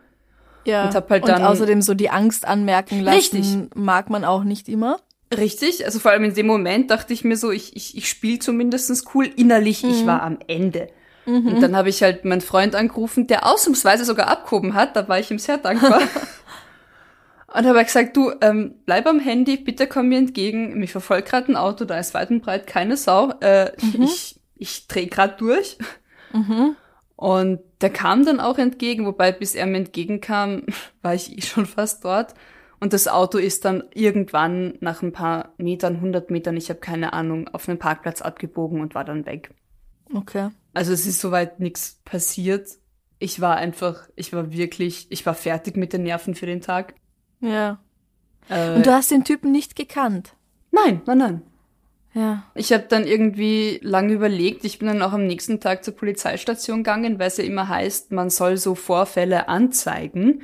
Ja. 0.64 0.84
Und 0.86 0.94
hab 0.94 1.10
halt 1.10 1.24
und 1.24 1.28
dann- 1.28 1.42
außerdem 1.44 1.82
so 1.82 1.94
die 1.94 2.10
Angst 2.10 2.46
anmerken 2.46 3.00
lassen, 3.00 3.16
Richtig. 3.16 3.56
mag 3.74 4.10
man 4.10 4.24
auch 4.24 4.44
nicht 4.44 4.68
immer. 4.68 4.98
Richtig, 5.36 5.84
also 5.84 5.98
vor 5.98 6.10
allem 6.10 6.24
in 6.24 6.34
dem 6.34 6.46
Moment 6.46 6.90
dachte 6.90 7.12
ich 7.12 7.24
mir 7.24 7.36
so, 7.36 7.50
ich, 7.50 7.76
ich, 7.76 7.96
ich 7.96 8.08
spiele 8.08 8.38
zumindestens 8.38 9.04
cool. 9.14 9.26
Innerlich, 9.26 9.84
ich 9.84 10.06
war 10.06 10.22
am 10.22 10.38
Ende. 10.46 10.88
Und 11.44 11.60
dann 11.60 11.76
habe 11.76 11.88
ich 11.88 12.02
halt 12.02 12.24
meinen 12.24 12.40
Freund 12.40 12.74
angerufen, 12.74 13.26
der 13.28 13.46
ausnahmsweise 13.46 14.04
sogar 14.04 14.28
abgehoben 14.28 14.74
hat, 14.74 14.96
da 14.96 15.08
war 15.08 15.18
ich 15.20 15.30
ihm 15.30 15.38
sehr 15.38 15.58
dankbar. 15.58 16.00
und 17.54 17.66
habe 17.66 17.84
gesagt, 17.84 18.16
du, 18.16 18.32
ähm, 18.40 18.74
bleib 18.86 19.06
am 19.06 19.20
Handy, 19.20 19.56
bitte 19.56 19.86
komm 19.86 20.08
mir 20.08 20.18
entgegen, 20.18 20.78
mich 20.78 20.92
verfolgt 20.92 21.28
gerade 21.28 21.52
ein 21.52 21.56
Auto, 21.56 21.84
da 21.84 21.98
ist 21.98 22.14
weit 22.14 22.30
und 22.30 22.42
breit 22.42 22.66
keine 22.66 22.96
Sau. 22.96 23.30
Äh, 23.40 23.72
Ich, 24.04 24.40
ich 24.56 24.86
dreh 24.88 25.06
grad 25.06 25.40
durch. 25.40 25.78
Und 27.16 27.60
der 27.80 27.90
kam 27.90 28.24
dann 28.24 28.40
auch 28.40 28.58
entgegen, 28.58 29.06
wobei 29.06 29.32
bis 29.32 29.54
er 29.54 29.66
mir 29.66 29.78
entgegenkam, 29.78 30.64
war 31.02 31.14
ich 31.14 31.36
eh 31.36 31.42
schon 31.42 31.66
fast 31.66 32.04
dort. 32.04 32.34
Und 32.82 32.92
das 32.92 33.06
Auto 33.06 33.38
ist 33.38 33.64
dann 33.64 33.84
irgendwann 33.94 34.74
nach 34.80 35.02
ein 35.02 35.12
paar 35.12 35.52
Metern, 35.56 35.94
100 35.94 36.32
Metern, 36.32 36.56
ich 36.56 36.68
habe 36.68 36.80
keine 36.80 37.12
Ahnung, 37.12 37.46
auf 37.46 37.68
einen 37.68 37.78
Parkplatz 37.78 38.20
abgebogen 38.20 38.80
und 38.80 38.96
war 38.96 39.04
dann 39.04 39.24
weg. 39.24 39.54
Okay. 40.12 40.48
Also 40.74 40.92
es 40.92 41.06
ist 41.06 41.20
soweit 41.20 41.60
nichts 41.60 42.00
passiert. 42.04 42.66
Ich 43.20 43.40
war 43.40 43.56
einfach, 43.56 44.08
ich 44.16 44.32
war 44.32 44.50
wirklich, 44.50 45.06
ich 45.10 45.24
war 45.24 45.34
fertig 45.34 45.76
mit 45.76 45.92
den 45.92 46.02
Nerven 46.02 46.34
für 46.34 46.46
den 46.46 46.60
Tag. 46.60 46.94
Ja. 47.38 47.78
Äh, 48.48 48.74
Und 48.74 48.84
du 48.84 48.92
hast 48.92 49.12
den 49.12 49.22
Typen 49.22 49.52
nicht 49.52 49.76
gekannt. 49.76 50.34
nein, 50.72 51.02
nein, 51.06 51.18
nein. 51.18 51.42
Ja. 52.14 52.42
Ich 52.56 52.72
habe 52.72 52.86
dann 52.88 53.06
irgendwie 53.06 53.78
lange 53.80 54.12
überlegt. 54.12 54.64
Ich 54.64 54.80
bin 54.80 54.88
dann 54.88 55.02
auch 55.02 55.12
am 55.12 55.28
nächsten 55.28 55.60
Tag 55.60 55.84
zur 55.84 55.94
Polizeistation 55.94 56.78
gegangen, 56.78 57.20
weil 57.20 57.28
es 57.28 57.36
ja 57.36 57.44
immer 57.44 57.68
heißt, 57.68 58.10
man 58.10 58.28
soll 58.28 58.56
so 58.56 58.74
Vorfälle 58.74 59.46
anzeigen. 59.46 60.42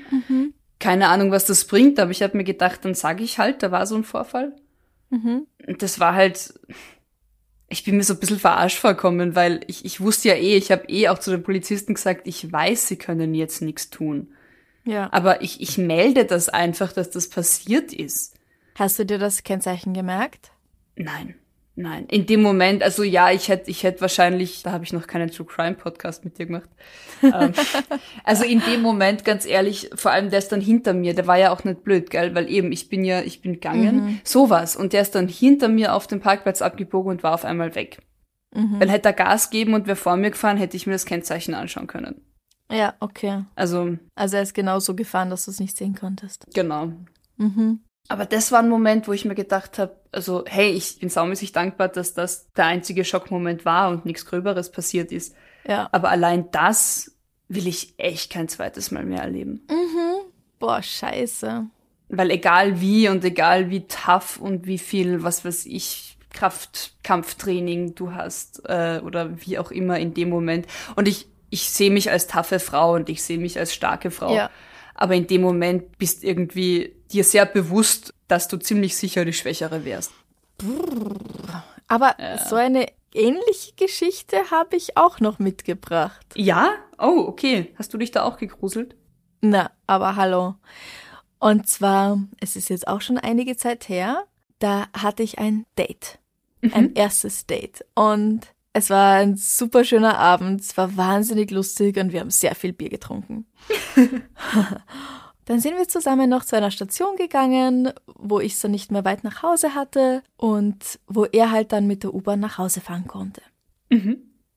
Keine 0.78 1.08
Ahnung, 1.08 1.30
was 1.30 1.44
das 1.44 1.64
bringt, 1.64 1.98
aber 1.98 2.10
ich 2.10 2.22
habe 2.22 2.36
mir 2.36 2.44
gedacht, 2.44 2.84
dann 2.84 2.94
sage 2.94 3.24
ich 3.24 3.38
halt, 3.38 3.62
da 3.62 3.70
war 3.70 3.86
so 3.86 3.96
ein 3.96 4.04
Vorfall. 4.04 4.54
Mhm. 5.10 5.46
Und 5.66 5.82
das 5.82 5.98
war 5.98 6.14
halt, 6.14 6.54
ich 7.68 7.84
bin 7.84 7.96
mir 7.96 8.04
so 8.04 8.14
ein 8.14 8.20
bisschen 8.20 8.38
verarscht 8.38 8.78
vorkommen, 8.78 9.34
weil 9.34 9.60
ich, 9.66 9.84
ich 9.84 10.00
wusste 10.00 10.28
ja 10.28 10.34
eh, 10.34 10.56
ich 10.56 10.70
habe 10.70 10.86
eh 10.88 11.08
auch 11.08 11.18
zu 11.18 11.30
den 11.30 11.42
Polizisten 11.42 11.94
gesagt, 11.94 12.26
ich 12.26 12.50
weiß, 12.50 12.88
sie 12.88 12.96
können 12.96 13.34
jetzt 13.34 13.60
nichts 13.60 13.90
tun. 13.90 14.32
Ja. 14.84 15.12
Aber 15.12 15.42
ich, 15.42 15.60
ich 15.60 15.76
melde 15.76 16.24
das 16.24 16.48
einfach, 16.48 16.92
dass 16.92 17.10
das 17.10 17.28
passiert 17.28 17.92
ist. 17.92 18.34
Hast 18.76 18.98
du 18.98 19.04
dir 19.04 19.18
das 19.18 19.42
Kennzeichen 19.42 19.92
gemerkt? 19.92 20.52
Nein, 20.96 21.34
nein. 21.78 22.06
In 22.06 22.26
dem 22.26 22.42
Moment, 22.42 22.82
also 22.82 23.02
ja, 23.02 23.30
ich 23.30 23.48
hätte 23.48 23.70
ich 23.70 23.82
hätte 23.82 24.00
wahrscheinlich, 24.00 24.62
da 24.62 24.72
habe 24.72 24.84
ich 24.84 24.92
noch 24.92 25.06
keinen 25.06 25.30
True 25.30 25.46
Crime 25.46 25.74
Podcast 25.74 26.24
mit 26.24 26.38
dir 26.38 26.46
gemacht. 26.46 26.68
ähm, 27.22 27.52
also 28.24 28.44
in 28.44 28.60
dem 28.60 28.82
Moment, 28.82 29.24
ganz 29.24 29.46
ehrlich, 29.46 29.90
vor 29.94 30.10
allem 30.10 30.30
der 30.30 30.40
ist 30.40 30.50
dann 30.50 30.60
hinter 30.60 30.92
mir, 30.94 31.14
der 31.14 31.26
war 31.26 31.38
ja 31.38 31.50
auch 31.52 31.64
nicht 31.64 31.82
blöd, 31.84 32.10
gell, 32.10 32.34
weil 32.34 32.50
eben 32.50 32.72
ich 32.72 32.88
bin 32.88 33.04
ja, 33.04 33.20
ich 33.22 33.40
bin 33.40 33.54
gegangen, 33.54 34.20
sowas 34.24 34.76
und 34.76 34.92
der 34.92 35.02
ist 35.02 35.14
dann 35.14 35.28
hinter 35.28 35.68
mir 35.68 35.94
auf 35.94 36.06
dem 36.06 36.20
Parkplatz 36.20 36.62
abgebogen 36.62 37.10
und 37.10 37.22
war 37.22 37.34
auf 37.34 37.44
einmal 37.44 37.74
weg. 37.74 37.98
Weil 38.50 38.90
hätte 38.90 39.10
er 39.10 39.12
Gas 39.12 39.50
geben 39.50 39.74
und 39.74 39.86
wäre 39.86 39.96
vor 39.96 40.16
mir 40.16 40.30
gefahren, 40.30 40.56
hätte 40.56 40.76
ich 40.76 40.86
mir 40.86 40.94
das 40.94 41.04
Kennzeichen 41.04 41.54
anschauen 41.54 41.86
können. 41.86 42.22
Ja, 42.70 42.94
okay. 43.00 43.44
Also 43.54 43.96
Also 44.14 44.36
er 44.36 44.42
ist 44.42 44.54
genauso 44.54 44.94
gefahren, 44.96 45.30
dass 45.30 45.44
du 45.44 45.50
es 45.50 45.60
nicht 45.60 45.76
sehen 45.76 45.94
konntest. 45.94 46.46
genau. 46.54 46.92
Mhm. 47.36 47.80
Aber 48.08 48.24
das 48.24 48.52
war 48.52 48.60
ein 48.60 48.70
Moment, 48.70 49.06
wo 49.06 49.12
ich 49.12 49.26
mir 49.26 49.34
gedacht 49.34 49.78
habe, 49.78 49.94
also 50.12 50.44
hey, 50.46 50.70
ich 50.70 50.98
bin 50.98 51.10
saumäßig 51.10 51.52
dankbar, 51.52 51.88
dass 51.88 52.14
das 52.14 52.50
der 52.54 52.64
einzige 52.64 53.04
Schockmoment 53.04 53.66
war 53.66 53.90
und 53.90 54.06
nichts 54.06 54.24
Gröberes 54.24 54.72
passiert 54.72 55.12
ist. 55.12 55.34
Ja. 55.66 55.88
Aber 55.92 56.08
allein 56.08 56.50
das 56.50 57.12
will 57.48 57.66
ich 57.66 57.94
echt 57.98 58.32
kein 58.32 58.48
zweites 58.48 58.90
Mal 58.90 59.04
mehr 59.04 59.22
erleben. 59.22 59.66
Boah, 60.58 60.82
scheiße. 60.82 61.66
Weil 62.08 62.30
egal 62.30 62.80
wie 62.80 63.08
und 63.08 63.24
egal 63.24 63.68
wie 63.68 63.86
tough 63.86 64.38
und 64.38 64.66
wie 64.66 64.78
viel, 64.78 65.22
was 65.22 65.44
weiß 65.44 65.66
ich, 65.66 66.16
Kraft, 66.30 66.94
Kampftraining 67.02 67.94
du 67.94 68.12
hast 68.12 68.62
äh, 68.66 69.00
oder 69.04 69.40
wie 69.40 69.58
auch 69.58 69.70
immer 69.70 69.98
in 69.98 70.14
dem 70.14 70.30
Moment. 70.30 70.66
Und 70.96 71.08
ich, 71.08 71.26
ich 71.50 71.68
sehe 71.70 71.90
mich 71.90 72.10
als 72.10 72.26
taffe 72.26 72.58
Frau 72.58 72.94
und 72.94 73.08
ich 73.08 73.22
sehe 73.22 73.38
mich 73.38 73.58
als 73.58 73.74
starke 73.74 74.10
Frau. 74.10 74.34
Ja. 74.34 74.50
Aber 75.00 75.14
in 75.14 75.28
dem 75.28 75.42
Moment 75.42 75.96
bist 75.96 76.24
irgendwie 76.24 76.96
dir 77.12 77.22
sehr 77.22 77.46
bewusst, 77.46 78.14
dass 78.26 78.48
du 78.48 78.56
ziemlich 78.56 78.96
sicher 78.96 79.24
die 79.24 79.32
Schwächere 79.32 79.84
wärst. 79.84 80.10
Aber 81.86 82.16
so 82.48 82.56
eine 82.56 82.88
ähnliche 83.14 83.74
Geschichte 83.76 84.50
habe 84.50 84.74
ich 84.74 84.96
auch 84.96 85.20
noch 85.20 85.38
mitgebracht. 85.38 86.26
Ja? 86.34 86.72
Oh, 86.98 87.24
okay. 87.28 87.72
Hast 87.76 87.94
du 87.94 87.98
dich 87.98 88.10
da 88.10 88.24
auch 88.24 88.38
gegruselt? 88.38 88.96
Na, 89.40 89.70
aber 89.86 90.16
hallo. 90.16 90.56
Und 91.38 91.68
zwar, 91.68 92.18
es 92.40 92.56
ist 92.56 92.68
jetzt 92.68 92.88
auch 92.88 93.00
schon 93.00 93.18
einige 93.18 93.56
Zeit 93.56 93.88
her, 93.88 94.24
da 94.58 94.88
hatte 94.92 95.22
ich 95.22 95.38
ein 95.38 95.64
Date. 95.78 96.18
Ein 96.72 96.94
erstes 96.94 97.46
Date. 97.46 97.84
Und 97.94 98.48
es 98.78 98.90
war 98.90 99.14
ein 99.14 99.36
super 99.36 99.84
schöner 99.84 100.18
Abend, 100.18 100.60
es 100.60 100.76
war 100.76 100.96
wahnsinnig 100.96 101.50
lustig 101.50 101.96
und 101.98 102.12
wir 102.12 102.20
haben 102.20 102.30
sehr 102.30 102.54
viel 102.54 102.72
Bier 102.72 102.88
getrunken. 102.88 103.46
Dann 105.44 105.60
sind 105.60 105.76
wir 105.76 105.88
zusammen 105.88 106.28
noch 106.28 106.44
zu 106.44 106.56
einer 106.56 106.70
Station 106.70 107.16
gegangen, 107.16 107.90
wo 108.06 108.38
ich 108.38 108.58
so 108.58 108.68
nicht 108.68 108.90
mehr 108.90 109.04
weit 109.04 109.24
nach 109.24 109.42
Hause 109.42 109.74
hatte 109.74 110.22
und 110.36 110.98
wo 111.06 111.24
er 111.24 111.50
halt 111.50 111.72
dann 111.72 111.86
mit 111.86 112.02
der 112.02 112.12
U-Bahn 112.12 112.38
nach 112.38 112.58
Hause 112.58 112.82
fahren 112.82 113.06
konnte. 113.06 113.40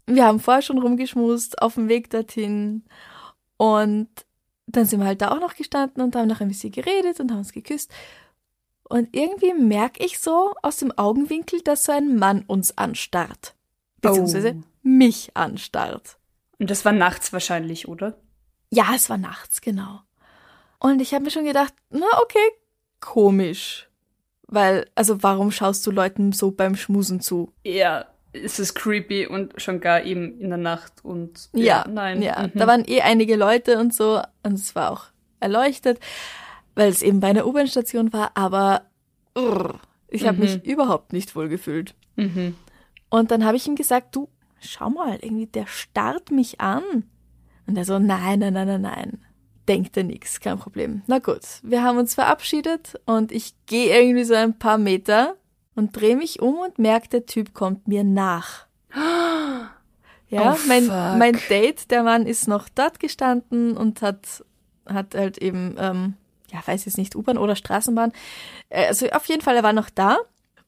Wir 0.06 0.26
haben 0.26 0.42
vorher 0.42 0.62
schon 0.62 0.80
rumgeschmust 0.80 1.62
auf 1.62 1.76
dem 1.76 1.88
Weg 1.88 2.10
dorthin 2.10 2.84
und 3.56 4.10
dann 4.68 4.86
sind 4.86 5.00
wir 5.00 5.08
halt 5.08 5.22
da 5.22 5.32
auch 5.32 5.40
noch 5.40 5.56
gestanden 5.56 6.04
und 6.04 6.14
haben 6.16 6.28
noch 6.28 6.42
ein 6.42 6.50
bisschen 6.50 6.74
geredet 6.74 7.22
und 7.22 7.32
haben 7.32 7.40
uns 7.40 7.54
geküsst. 7.54 7.90
Und 8.84 9.16
irgendwie 9.16 9.54
merke 9.54 10.04
ich 10.04 10.20
so 10.20 10.54
aus 10.62 10.76
dem 10.76 10.92
Augenwinkel, 10.98 11.62
dass 11.62 11.86
so 11.86 11.94
ein 11.94 12.18
Mann 12.18 12.44
uns 12.48 12.78
anstarrt. 12.78 13.56
Beziehungsweise 14.02 14.56
Oh. 14.58 14.64
mich 14.84 15.32
anstarrt. 15.36 16.18
Und 16.60 16.70
das 16.72 16.86
war 16.86 16.92
nachts 16.92 17.32
wahrscheinlich, 17.34 17.88
oder? 17.88 18.16
Ja, 18.72 18.90
es 18.96 19.10
war 19.10 19.18
nachts, 19.18 19.62
genau. 19.62 20.02
Und 20.80 21.02
ich 21.02 21.14
habe 21.14 21.24
mir 21.26 21.32
schon 21.32 21.46
gedacht, 21.46 21.74
na 21.90 22.06
okay, 22.24 22.40
komisch. 23.00 23.88
Weil, 24.48 24.90
also 24.96 25.24
warum 25.24 25.52
schaust 25.52 25.86
du 25.88 25.92
Leuten 25.92 26.32
so 26.34 26.52
beim 26.52 26.76
Schmusen 26.76 27.22
zu? 27.22 27.54
Ja, 27.64 28.06
es 28.34 28.60
ist 28.60 28.76
creepy 28.76 29.28
und 29.28 29.62
schon 29.62 29.80
gar 29.80 30.04
eben 30.04 30.40
in 30.40 30.50
der 30.50 30.58
Nacht 30.58 31.04
und 31.04 31.50
Ja, 31.54 31.86
nein. 31.90 32.22
Ja, 32.22 32.48
mhm. 32.48 32.52
da 32.60 32.68
waren 32.68 32.86
eh 32.88 33.02
einige 33.02 33.36
Leute 33.36 33.78
und 33.80 33.94
so 33.94 34.22
und 34.44 34.54
es 34.54 34.76
war 34.76 34.92
auch 34.92 35.06
erleuchtet, 35.40 36.00
weil 36.76 36.90
es 36.90 37.02
eben 37.02 37.20
bei 37.20 37.28
einer 37.28 37.46
U-Bahn-Station 37.46 38.14
war, 38.14 38.32
aber 38.36 38.84
urr, 39.36 39.80
ich 40.08 40.26
habe 40.28 40.38
Mhm. 40.38 40.44
mich 40.44 40.66
überhaupt 40.66 41.14
nicht 41.14 41.36
wohl 41.36 41.50
gefühlt. 41.50 41.96
Mhm. 42.16 42.56
Und 43.12 43.30
dann 43.30 43.46
habe 43.46 43.58
ich 43.58 43.68
ihm 43.68 43.76
gesagt, 43.76 44.16
du, 44.16 44.28
schau 44.60 44.90
mal, 44.90 45.20
irgendwie 45.22 45.46
der 45.46 45.68
starrt 45.68 46.32
mich 46.32 46.60
an. 46.60 46.82
Und 47.68 47.78
er 47.78 47.86
so, 47.86 48.00
nein, 48.00 48.40
nein, 48.40 48.54
nein, 48.54 48.68
nein, 48.68 48.82
nein. 48.82 49.22
Denkt 49.68 49.96
er 49.96 50.04
nix, 50.04 50.40
kein 50.40 50.58
Problem. 50.58 51.04
Na 51.06 51.20
gut, 51.20 51.42
wir 51.62 51.84
haben 51.84 52.00
uns 52.00 52.16
verabschiedet 52.16 53.00
und 53.06 53.32
ich 53.32 53.54
gehe 53.68 53.96
irgendwie 54.02 54.24
so 54.24 54.34
ein 54.34 54.58
paar 54.58 54.80
Meter 54.80 55.36
und 55.76 55.96
drehe 55.96 56.16
mich 56.18 56.42
um 56.42 56.56
und 56.56 56.80
merke, 56.80 57.10
der 57.10 57.26
Typ 57.28 57.54
kommt 57.54 57.88
mir 57.88 58.04
nach. 58.04 58.66
Ja, 60.30 60.54
Oh, 60.54 60.58
mein, 60.68 60.84
fuck. 60.86 61.18
mein 61.18 61.38
Date, 61.50 61.92
der 61.92 62.04
Mann 62.04 62.26
ist 62.26 62.48
noch 62.48 62.70
dort 62.70 63.00
gestanden 63.00 63.76
und 63.76 64.02
hat, 64.02 64.44
hat 64.88 65.14
halt 65.14 65.38
eben, 65.40 65.76
ähm, 65.78 66.14
ja, 66.52 66.60
weiß 66.66 66.86
jetzt 66.86 66.98
nicht, 66.98 67.16
U-Bahn 67.16 67.38
oder 67.38 67.56
Straßenbahn. 67.56 68.14
Äh, 68.70 68.88
Also 68.88 69.08
auf 69.10 69.26
jeden 69.26 69.42
Fall, 69.42 69.56
er 69.58 69.64
war 69.64 69.74
noch 69.74 69.90
da. 69.90 70.18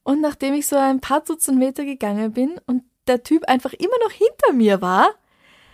Und 0.03 0.21
nachdem 0.21 0.53
ich 0.53 0.67
so 0.67 0.75
ein 0.75 0.99
paar 0.99 1.21
Dutzend 1.21 1.57
Meter 1.57 1.85
gegangen 1.85 2.33
bin 2.33 2.59
und 2.65 2.83
der 3.07 3.23
Typ 3.23 3.45
einfach 3.45 3.73
immer 3.73 3.97
noch 4.03 4.11
hinter 4.11 4.53
mir 4.53 4.81
war, 4.81 5.09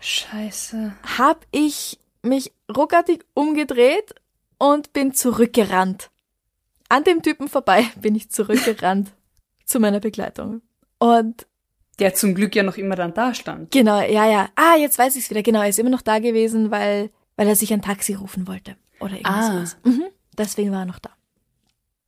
Scheiße. 0.01 0.93
hab 1.17 1.45
ich 1.51 1.99
mich 2.21 2.51
ruckartig 2.75 3.23
umgedreht 3.33 4.13
und 4.57 4.93
bin 4.93 5.13
zurückgerannt. 5.13 6.09
An 6.89 7.03
dem 7.03 7.21
Typen 7.21 7.47
vorbei 7.47 7.85
bin 8.01 8.15
ich 8.15 8.29
zurückgerannt 8.29 9.11
zu 9.65 9.79
meiner 9.79 9.99
Begleitung. 9.99 10.61
Und 10.97 11.45
Der 11.99 12.13
zum 12.13 12.33
Glück 12.35 12.55
ja 12.55 12.63
noch 12.63 12.77
immer 12.77 12.95
dann 12.95 13.13
da 13.13 13.33
stand. 13.33 13.71
genau, 13.71 13.99
ja, 14.01 14.27
ja. 14.29 14.49
Ah, 14.55 14.75
jetzt 14.77 14.97
weiß 14.97 15.15
ich's 15.15 15.29
wieder. 15.29 15.43
Genau, 15.43 15.61
er 15.61 15.69
ist 15.69 15.79
immer 15.79 15.89
noch 15.91 16.01
da 16.01 16.19
gewesen, 16.19 16.71
weil, 16.71 17.09
weil 17.35 17.47
er 17.47 17.55
sich 17.55 17.71
ein 17.73 17.81
Taxi 17.81 18.13
rufen 18.15 18.47
wollte. 18.47 18.75
Oder 18.99 19.13
irgendwas. 19.13 19.77
Ah. 19.83 19.87
Mhm, 19.87 20.05
deswegen 20.37 20.71
war 20.71 20.79
er 20.79 20.85
noch 20.85 20.99
da. 20.99 21.11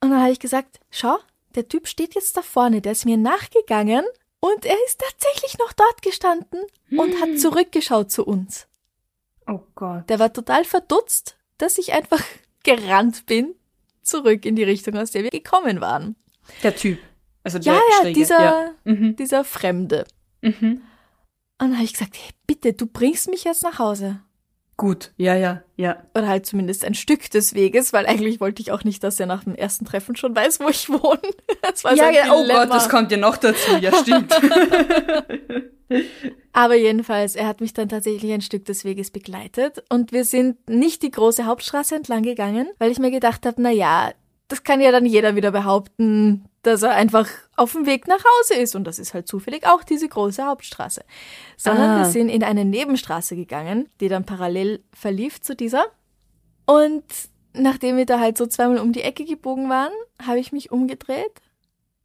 Und 0.00 0.10
dann 0.10 0.20
habe 0.20 0.32
ich 0.32 0.40
gesagt, 0.40 0.80
schau, 0.90 1.16
der 1.56 1.68
Typ 1.68 1.86
steht 1.88 2.14
jetzt 2.14 2.36
da 2.36 2.42
vorne, 2.42 2.80
der 2.80 2.92
ist 2.92 3.04
mir 3.04 3.16
nachgegangen 3.16 4.04
und 4.40 4.64
er 4.64 4.76
ist 4.86 5.00
tatsächlich 5.00 5.58
noch 5.58 5.72
dort 5.72 6.02
gestanden 6.02 6.60
und 6.90 7.20
hat 7.20 7.38
zurückgeschaut 7.38 8.10
zu 8.10 8.24
uns. 8.24 8.66
Oh 9.46 9.60
Gott. 9.74 10.08
Der 10.08 10.18
war 10.18 10.32
total 10.32 10.64
verdutzt, 10.64 11.36
dass 11.58 11.78
ich 11.78 11.92
einfach 11.92 12.22
gerannt 12.64 13.26
bin, 13.26 13.54
zurück 14.02 14.44
in 14.44 14.56
die 14.56 14.64
Richtung, 14.64 14.96
aus 14.96 15.10
der 15.12 15.22
wir 15.24 15.30
gekommen 15.30 15.80
waren. 15.80 16.16
Der 16.62 16.74
Typ. 16.74 16.98
Also 17.44 17.58
der 17.58 17.74
Ja, 17.74 17.80
ja, 18.02 18.12
dieser, 18.12 18.40
Ja. 18.40 18.70
Mhm. 18.84 19.16
dieser 19.16 19.44
Fremde. 19.44 20.04
Mhm. 20.42 20.82
Und 21.58 21.68
dann 21.68 21.74
habe 21.74 21.84
ich 21.84 21.92
gesagt, 21.92 22.16
hey, 22.16 22.30
bitte, 22.46 22.72
du 22.72 22.86
bringst 22.86 23.28
mich 23.28 23.44
jetzt 23.44 23.62
nach 23.62 23.78
Hause. 23.78 24.20
Gut. 24.82 25.12
Ja, 25.16 25.36
ja, 25.36 25.62
ja. 25.76 26.02
Oder 26.12 26.26
halt 26.26 26.44
zumindest 26.44 26.84
ein 26.84 26.94
Stück 26.94 27.30
des 27.30 27.54
Weges, 27.54 27.92
weil 27.92 28.04
eigentlich 28.04 28.40
wollte 28.40 28.60
ich 28.60 28.72
auch 28.72 28.82
nicht, 28.82 29.04
dass 29.04 29.20
er 29.20 29.26
nach 29.26 29.44
dem 29.44 29.54
ersten 29.54 29.84
Treffen 29.84 30.16
schon 30.16 30.34
weiß, 30.34 30.58
wo 30.58 30.68
ich 30.68 30.88
wohne. 30.88 31.20
Das 31.62 31.84
war 31.84 31.92
so 31.92 32.02
ja, 32.02 32.08
ein 32.08 32.14
ja, 32.14 32.34
oh. 32.34 32.44
Gott, 32.48 32.68
das 32.68 32.88
kommt 32.88 33.12
ja 33.12 33.16
noch 33.16 33.36
dazu. 33.36 33.76
Ja, 33.80 33.92
stimmt. 33.94 34.34
Aber 36.52 36.74
jedenfalls, 36.74 37.36
er 37.36 37.46
hat 37.46 37.60
mich 37.60 37.74
dann 37.74 37.90
tatsächlich 37.90 38.32
ein 38.32 38.40
Stück 38.40 38.64
des 38.64 38.84
Weges 38.84 39.12
begleitet 39.12 39.84
und 39.88 40.10
wir 40.10 40.24
sind 40.24 40.68
nicht 40.68 41.04
die 41.04 41.12
große 41.12 41.46
Hauptstraße 41.46 41.94
entlang 41.94 42.24
gegangen, 42.24 42.68
weil 42.80 42.90
ich 42.90 42.98
mir 42.98 43.12
gedacht 43.12 43.46
habe, 43.46 43.62
na 43.62 43.70
ja, 43.70 44.10
das 44.48 44.64
kann 44.64 44.80
ja 44.80 44.90
dann 44.90 45.06
jeder 45.06 45.36
wieder 45.36 45.52
behaupten, 45.52 46.46
dass 46.62 46.82
er 46.82 46.92
einfach 46.92 47.28
auf 47.56 47.72
dem 47.72 47.86
Weg 47.86 48.06
nach 48.08 48.22
Hause 48.24 48.54
ist 48.54 48.74
und 48.76 48.84
das 48.84 48.98
ist 48.98 49.14
halt 49.14 49.26
zufällig 49.28 49.66
auch 49.66 49.82
diese 49.82 50.08
große 50.08 50.44
Hauptstraße. 50.46 51.04
Sondern 51.56 51.90
Ah. 51.90 51.98
wir 51.98 52.04
sind 52.06 52.28
in 52.28 52.44
eine 52.44 52.64
Nebenstraße 52.64 53.34
gegangen, 53.36 53.88
die 54.00 54.08
dann 54.08 54.24
parallel 54.24 54.82
verlief 54.92 55.40
zu 55.40 55.54
dieser 55.56 55.86
und 56.66 57.04
nachdem 57.52 57.96
wir 57.96 58.06
da 58.06 58.18
halt 58.20 58.38
so 58.38 58.46
zweimal 58.46 58.78
um 58.78 58.92
die 58.92 59.02
Ecke 59.02 59.24
gebogen 59.24 59.68
waren, 59.68 59.92
habe 60.24 60.38
ich 60.38 60.52
mich 60.52 60.70
umgedreht. 60.70 61.32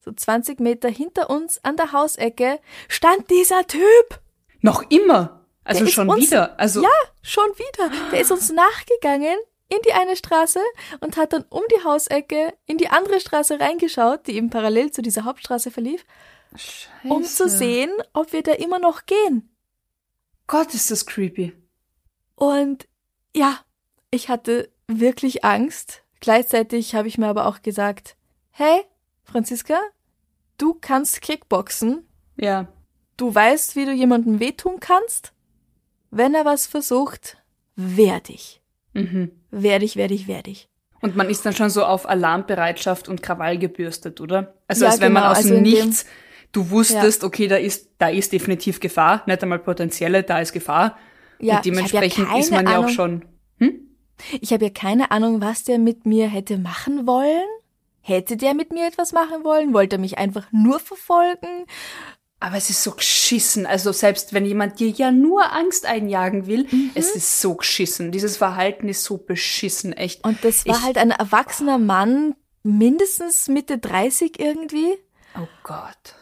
So 0.03 0.11
20 0.11 0.59
Meter 0.59 0.89
hinter 0.89 1.29
uns 1.29 1.63
an 1.63 1.75
der 1.77 1.91
Hausecke 1.91 2.59
stand 2.87 3.29
dieser 3.29 3.65
Typ. 3.67 4.19
noch 4.61 4.83
immer. 4.89 5.45
Also 5.63 5.85
Der 5.85 5.91
schon 5.91 6.09
uns- 6.09 6.21
wieder. 6.25 6.59
Also 6.59 6.81
Ja, 6.81 6.89
schon 7.21 7.47
wieder. 7.57 7.91
Der 8.11 8.21
ist 8.21 8.31
uns 8.31 8.51
nachgegangen 8.53 9.37
in 9.69 9.77
die 9.85 9.93
eine 9.93 10.15
Straße 10.15 10.59
und 11.01 11.17
hat 11.17 11.33
dann 11.33 11.45
um 11.49 11.63
die 11.71 11.83
Hausecke 11.83 12.53
in 12.65 12.77
die 12.77 12.89
andere 12.89 13.19
Straße 13.19 13.59
reingeschaut, 13.59 14.27
die 14.27 14.35
eben 14.35 14.49
parallel 14.49 14.91
zu 14.91 15.01
dieser 15.01 15.25
Hauptstraße 15.25 15.71
verlief, 15.71 16.05
um 17.03 17.23
zu 17.23 17.43
Scheiße. 17.43 17.57
sehen, 17.57 17.91
ob 18.13 18.31
wir 18.33 18.43
da 18.43 18.53
immer 18.53 18.79
noch 18.79 19.05
gehen. 19.05 19.53
Gott, 20.47 20.73
ist 20.73 20.91
das 20.91 21.05
creepy. 21.05 21.53
Und 22.35 22.87
ja, 23.35 23.59
ich 24.11 24.29
hatte 24.29 24.71
wirklich 24.87 25.43
Angst. 25.43 26.03
Gleichzeitig 26.21 26.95
habe 26.95 27.07
ich 27.07 27.17
mir 27.17 27.27
aber 27.27 27.45
auch 27.45 27.61
gesagt, 27.61 28.15
hey, 28.51 28.83
Franziska, 29.23 29.79
du 30.57 30.75
kannst 30.79 31.21
Kickboxen. 31.21 32.07
Ja. 32.37 32.67
Du 33.17 33.33
weißt, 33.33 33.75
wie 33.75 33.85
du 33.85 33.91
jemandem 33.91 34.39
wehtun 34.39 34.79
kannst. 34.79 35.33
Wenn 36.09 36.33
er 36.33 36.45
was 36.45 36.67
versucht, 36.67 37.37
wehr 37.75 38.21
dich. 38.21 38.61
Mhm. 38.97 39.31
Wehr 39.51 39.79
dich, 39.79 39.95
wehr 39.95 40.07
dich, 40.07 40.27
wehr 40.27 40.43
dich. 40.43 40.67
Und 41.01 41.15
man 41.15 41.29
ist 41.29 41.45
dann 41.45 41.53
schon 41.53 41.69
so 41.69 41.85
auf 41.85 42.07
Alarmbereitschaft 42.09 43.07
und 43.07 43.21
Krawall 43.21 43.57
gebürstet, 43.57 44.19
oder? 44.19 44.55
Also 44.67 44.85
Ja, 44.85 44.91
als 44.91 44.99
wenn 45.01 45.13
man 45.13 45.23
genau, 45.23 45.31
aus 45.31 45.37
also 45.37 45.53
dem 45.53 45.63
Nichts, 45.63 46.05
du 46.51 46.69
wusstest, 46.71 47.23
okay, 47.23 47.47
da 47.47 47.57
ist, 47.57 47.91
da 47.99 48.09
ist 48.09 48.33
definitiv 48.33 48.79
Gefahr, 48.79 49.23
nicht 49.27 49.41
einmal 49.43 49.59
potenzielle, 49.59 50.23
da 50.23 50.39
ist 50.39 50.53
Gefahr. 50.53 50.97
Ja, 51.39 51.57
und 51.57 51.65
dementsprechend 51.65 52.27
ich 52.27 52.33
ja 52.33 52.39
ist 52.39 52.51
man 52.51 52.65
keine 52.65 52.71
ja 52.71 52.77
auch 52.79 52.83
Ahnung. 52.83 52.95
schon. 52.95 53.25
Hm? 53.59 53.79
Ich 54.41 54.51
habe 54.51 54.65
ja 54.65 54.71
keine 54.71 55.11
Ahnung, 55.11 55.39
was 55.41 55.63
der 55.63 55.77
mit 55.77 56.05
mir 56.07 56.27
hätte 56.27 56.57
machen 56.57 57.05
wollen. 57.05 57.45
Hätte 58.01 58.37
der 58.37 58.53
mit 58.55 58.71
mir 58.71 58.87
etwas 58.87 59.11
machen 59.11 59.43
wollen? 59.43 59.73
Wollte 59.73 59.97
er 59.97 59.99
mich 59.99 60.17
einfach 60.17 60.47
nur 60.51 60.79
verfolgen? 60.79 61.65
Aber 62.39 62.55
es 62.57 62.69
ist 62.69 62.83
so 62.83 62.91
geschissen. 62.91 63.65
Also 63.65 63.91
selbst 63.91 64.31
wenn 64.33 64.45
jemand 64.45 64.79
dir 64.79 64.89
ja 64.89 65.11
nur 65.11 65.51
Angst 65.53 65.85
einjagen 65.87 66.45
will, 66.45 66.67
Mhm. 66.69 66.91
es 66.93 67.15
ist 67.15 67.41
so 67.41 67.55
geschissen. 67.55 68.11
Dieses 68.11 68.37
Verhalten 68.37 68.87
ist 68.89 69.03
so 69.03 69.17
beschissen, 69.17 69.91
echt. 69.93 70.23
Und 70.23 70.43
das 70.43 70.65
war 70.67 70.75
Ich- 70.77 70.83
halt 70.83 70.97
ein 70.97 71.09
erwachsener 71.11 71.79
Mann, 71.79 72.35
mindestens 72.63 73.47
Mitte 73.47 73.79
30 73.79 74.39
irgendwie. 74.39 74.93
Oh 75.35 75.47
Gott. 75.63 76.15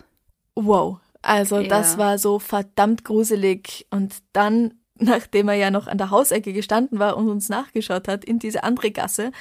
Wow. 0.55 0.99
Also 1.21 1.59
Ja. 1.59 1.67
das 1.67 1.97
war 1.97 2.17
so 2.17 2.39
verdammt 2.39 3.03
gruselig. 3.03 3.85
Und 3.89 4.15
dann, 4.31 4.75
nachdem 4.97 5.49
er 5.49 5.55
ja 5.55 5.69
noch 5.71 5.87
an 5.87 5.97
der 5.97 6.11
Hausecke 6.11 6.53
gestanden 6.53 6.97
war 6.99 7.17
und 7.17 7.27
uns 7.29 7.49
nachgeschaut 7.49 8.07
hat 8.07 8.23
in 8.23 8.39
diese 8.39 8.63
andere 8.63 8.91
Gasse, 8.91 9.31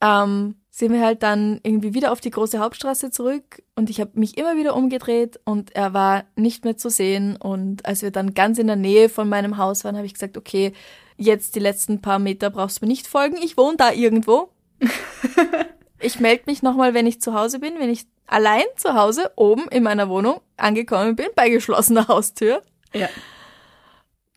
ähm, 0.00 0.56
sind 0.70 0.92
wir 0.92 1.00
halt 1.04 1.22
dann 1.22 1.60
irgendwie 1.62 1.94
wieder 1.94 2.10
auf 2.10 2.20
die 2.20 2.30
große 2.30 2.58
Hauptstraße 2.58 3.10
zurück 3.12 3.62
und 3.76 3.90
ich 3.90 4.00
habe 4.00 4.18
mich 4.18 4.36
immer 4.36 4.56
wieder 4.56 4.74
umgedreht 4.74 5.38
und 5.44 5.74
er 5.76 5.94
war 5.94 6.24
nicht 6.34 6.64
mehr 6.64 6.76
zu 6.76 6.90
sehen. 6.90 7.36
Und 7.36 7.86
als 7.86 8.02
wir 8.02 8.10
dann 8.10 8.34
ganz 8.34 8.58
in 8.58 8.66
der 8.66 8.74
Nähe 8.76 9.08
von 9.08 9.28
meinem 9.28 9.56
Haus 9.56 9.84
waren, 9.84 9.96
habe 9.96 10.06
ich 10.06 10.14
gesagt, 10.14 10.36
okay, 10.36 10.72
jetzt 11.16 11.54
die 11.54 11.60
letzten 11.60 12.02
paar 12.02 12.18
Meter 12.18 12.50
brauchst 12.50 12.80
du 12.80 12.84
mir 12.86 12.90
nicht 12.90 13.06
folgen, 13.06 13.36
ich 13.36 13.56
wohne 13.56 13.76
da 13.76 13.92
irgendwo. 13.92 14.48
ich 16.00 16.18
melde 16.18 16.42
mich 16.46 16.62
nochmal, 16.62 16.92
wenn 16.92 17.06
ich 17.06 17.20
zu 17.20 17.34
Hause 17.34 17.60
bin, 17.60 17.74
wenn 17.78 17.88
ich 17.90 18.06
allein 18.26 18.64
zu 18.76 18.94
Hause 18.94 19.30
oben 19.36 19.68
in 19.70 19.84
meiner 19.84 20.08
Wohnung 20.08 20.40
angekommen 20.56 21.14
bin, 21.14 21.26
bei 21.36 21.50
geschlossener 21.50 22.08
Haustür, 22.08 22.62
Ja. 22.92 23.08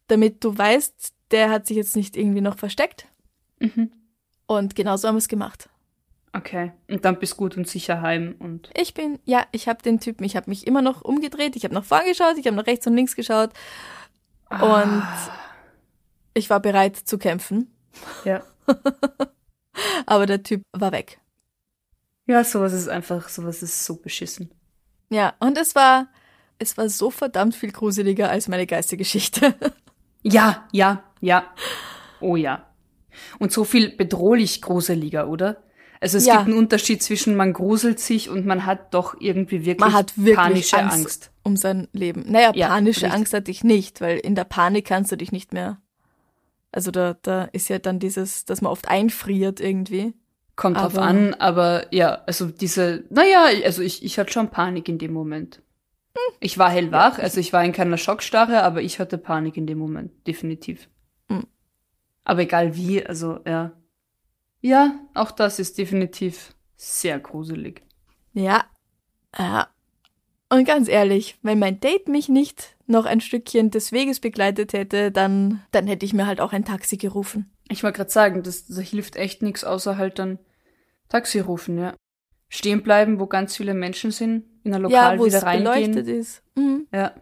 damit 0.08 0.44
du 0.44 0.56
weißt, 0.56 1.14
der 1.32 1.50
hat 1.50 1.66
sich 1.68 1.78
jetzt 1.78 1.96
nicht 1.96 2.16
irgendwie 2.16 2.42
noch 2.42 2.58
versteckt. 2.58 3.08
Mhm. 3.60 3.92
Und 4.48 4.76
genauso 4.76 5.08
haben 5.08 5.16
wir 5.16 5.20
es 5.20 5.28
gemacht. 5.28 5.70
Okay. 6.34 6.72
Und 6.90 7.04
dann 7.06 7.20
bist 7.20 7.38
gut 7.38 7.58
und 7.58 7.68
sicher 7.68 8.02
heim 8.02 8.36
und. 8.40 8.70
Ich 8.76 8.94
bin, 8.94 9.20
ja, 9.26 9.46
ich 9.52 9.68
habe 9.68 9.82
den 9.82 10.00
Typen, 10.00 10.24
ich 10.24 10.36
habe 10.36 10.50
mich 10.50 10.66
immer 10.68 10.82
noch 10.82 11.02
umgedreht, 11.02 11.56
ich 11.56 11.64
habe 11.64 11.74
nach 11.74 11.84
vorn 11.86 12.06
geschaut, 12.06 12.38
ich 12.38 12.46
habe 12.48 12.56
nach 12.56 12.68
rechts 12.68 12.86
und 12.88 12.96
links 12.96 13.16
geschaut 13.16 13.52
und 14.50 14.60
Ah. 14.60 15.30
ich 16.34 16.50
war 16.50 16.60
bereit 16.60 16.96
zu 16.96 17.18
kämpfen, 17.18 17.72
Ja. 18.24 18.42
aber 20.06 20.26
der 20.26 20.44
Typ 20.44 20.62
war 20.74 20.92
weg. 20.92 21.20
Ja, 22.28 22.44
sowas 22.44 22.74
ist 22.74 22.88
einfach, 22.90 23.30
sowas 23.30 23.64
ist 23.64 23.86
so 23.86 23.96
beschissen. 23.96 24.52
Ja, 25.10 25.34
und 25.40 25.58
es 25.58 25.76
war, 25.76 26.08
es 26.60 26.78
war 26.78 26.90
so 26.90 27.10
verdammt 27.10 27.56
viel 27.56 27.72
gruseliger 27.72 28.30
als 28.30 28.48
meine 28.48 28.68
Geistergeschichte. 28.68 29.56
Ja, 30.24 30.68
ja, 30.74 31.04
ja. 31.22 31.46
Oh 32.20 32.36
ja. 32.36 32.67
Und 33.40 33.52
so 33.52 33.64
viel 33.64 33.90
bedrohlich 33.96 34.62
gruseliger, 34.62 35.28
oder? 35.30 35.58
Also 36.00 36.18
es 36.18 36.26
Ja. 36.28 36.36
gibt 36.38 36.50
einen 36.50 36.58
Unterschied 36.58 37.02
zwischen 37.02 37.36
man 37.36 37.54
gruselt 37.54 38.00
sich 38.00 38.30
und 38.30 38.46
man 38.46 38.66
hat 38.66 38.94
doch 38.94 39.16
irgendwie 39.20 39.66
wirklich, 39.66 39.80
Man 39.80 39.94
hat 39.94 40.16
wirklich 40.18 40.36
panische 40.36 40.78
Angst, 40.78 40.96
Angst. 40.98 41.32
um 41.44 41.58
sein 41.58 41.88
Leben. 41.92 42.26
Naja, 42.28 42.52
Ja, 42.54 42.68
panische 42.68 43.02
richtig. 43.04 43.14
Angst 43.14 43.34
hatte 43.34 43.50
ich 43.52 43.64
nicht, 43.64 44.00
weil 44.02 44.18
in 44.20 44.36
der 44.36 44.44
Panik 44.44 44.86
kannst 44.86 45.12
du 45.12 45.16
dich 45.18 45.32
nicht 45.32 45.54
mehr. 45.54 45.80
Also 46.72 46.92
da, 46.92 47.16
da 47.24 47.46
ist 47.46 47.70
ja 47.70 47.80
dann 47.80 47.98
dieses, 48.00 48.46
dass 48.46 48.62
man 48.62 48.72
oft 48.72 48.88
einfriert 48.90 49.60
irgendwie. 49.60 50.14
Kommt 50.56 50.78
drauf 50.78 50.96
Aber- 50.98 51.02
an, 51.04 51.34
aber 51.36 51.86
ja, 51.94 52.22
also 52.28 52.48
diese, 52.48 53.04
naja, 53.10 53.46
also 53.64 53.82
ich, 53.82 54.04
ich 54.04 54.20
hatte 54.20 54.32
schon 54.34 54.50
Panik 54.50 54.90
in 54.90 54.98
dem 55.00 55.14
Moment. 55.14 55.62
Ich 56.40 56.58
war 56.58 56.70
hellwach, 56.70 57.20
also 57.20 57.40
ich 57.40 57.54
war 57.54 57.64
in 57.64 57.72
keiner 57.74 57.98
Schockstarre, 57.98 58.64
aber 58.64 58.82
ich 58.82 59.00
hatte 59.00 59.18
Panik 59.20 59.56
in 59.58 59.66
dem 59.68 59.78
Moment, 59.78 60.12
definitiv. 60.28 60.90
Aber 62.28 62.42
egal 62.42 62.76
wie, 62.76 63.06
also 63.06 63.40
ja. 63.48 63.72
Ja, 64.60 65.00
auch 65.14 65.32
das 65.32 65.60
ist 65.60 65.78
definitiv 65.78 66.54
sehr 66.76 67.20
gruselig. 67.22 67.84
Ja. 68.34 68.66
Ja. 69.38 69.70
Und 70.50 70.66
ganz 70.66 70.90
ehrlich, 70.90 71.38
wenn 71.42 71.58
mein 71.58 71.80
Date 71.80 72.10
mich 72.10 72.28
nicht 72.28 72.76
noch 72.86 73.06
ein 73.06 73.22
Stückchen 73.22 73.72
des 73.72 73.94
Weges 73.94 74.20
begleitet 74.20 74.74
hätte, 74.74 75.10
dann, 75.10 75.64
dann 75.72 75.88
hätte 75.88 76.06
ich 76.06 76.14
mir 76.14 76.28
halt 76.28 76.42
auch 76.42 76.52
ein 76.52 76.66
Taxi 76.66 76.98
gerufen. 76.98 77.50
Ich 77.70 77.82
wollte 77.84 77.96
gerade 77.96 78.12
sagen, 78.12 78.44
das, 78.44 78.68
das 78.68 78.80
hilft 78.80 79.16
echt 79.16 79.42
nichts, 79.42 79.64
außer 79.64 79.98
halt 79.98 80.20
dann 80.20 80.38
Taxi 81.08 81.40
rufen, 81.40 81.78
ja. 81.78 81.96
Stehen 82.50 82.84
bleiben, 82.84 83.22
wo 83.22 83.28
ganz 83.28 83.56
viele 83.56 83.74
Menschen 83.74 84.12
sind, 84.12 84.44
in 84.66 84.74
ein 84.74 84.82
Lokal 84.82 85.16
ja, 85.16 85.20
wo 85.20 85.26
wieder 85.26 85.38
es 85.38 85.46
beleuchtet 85.46 85.96
reingehen. 85.96 86.20
ist. 86.20 86.44
Mhm. 86.56 86.88
Ja. 86.94 87.14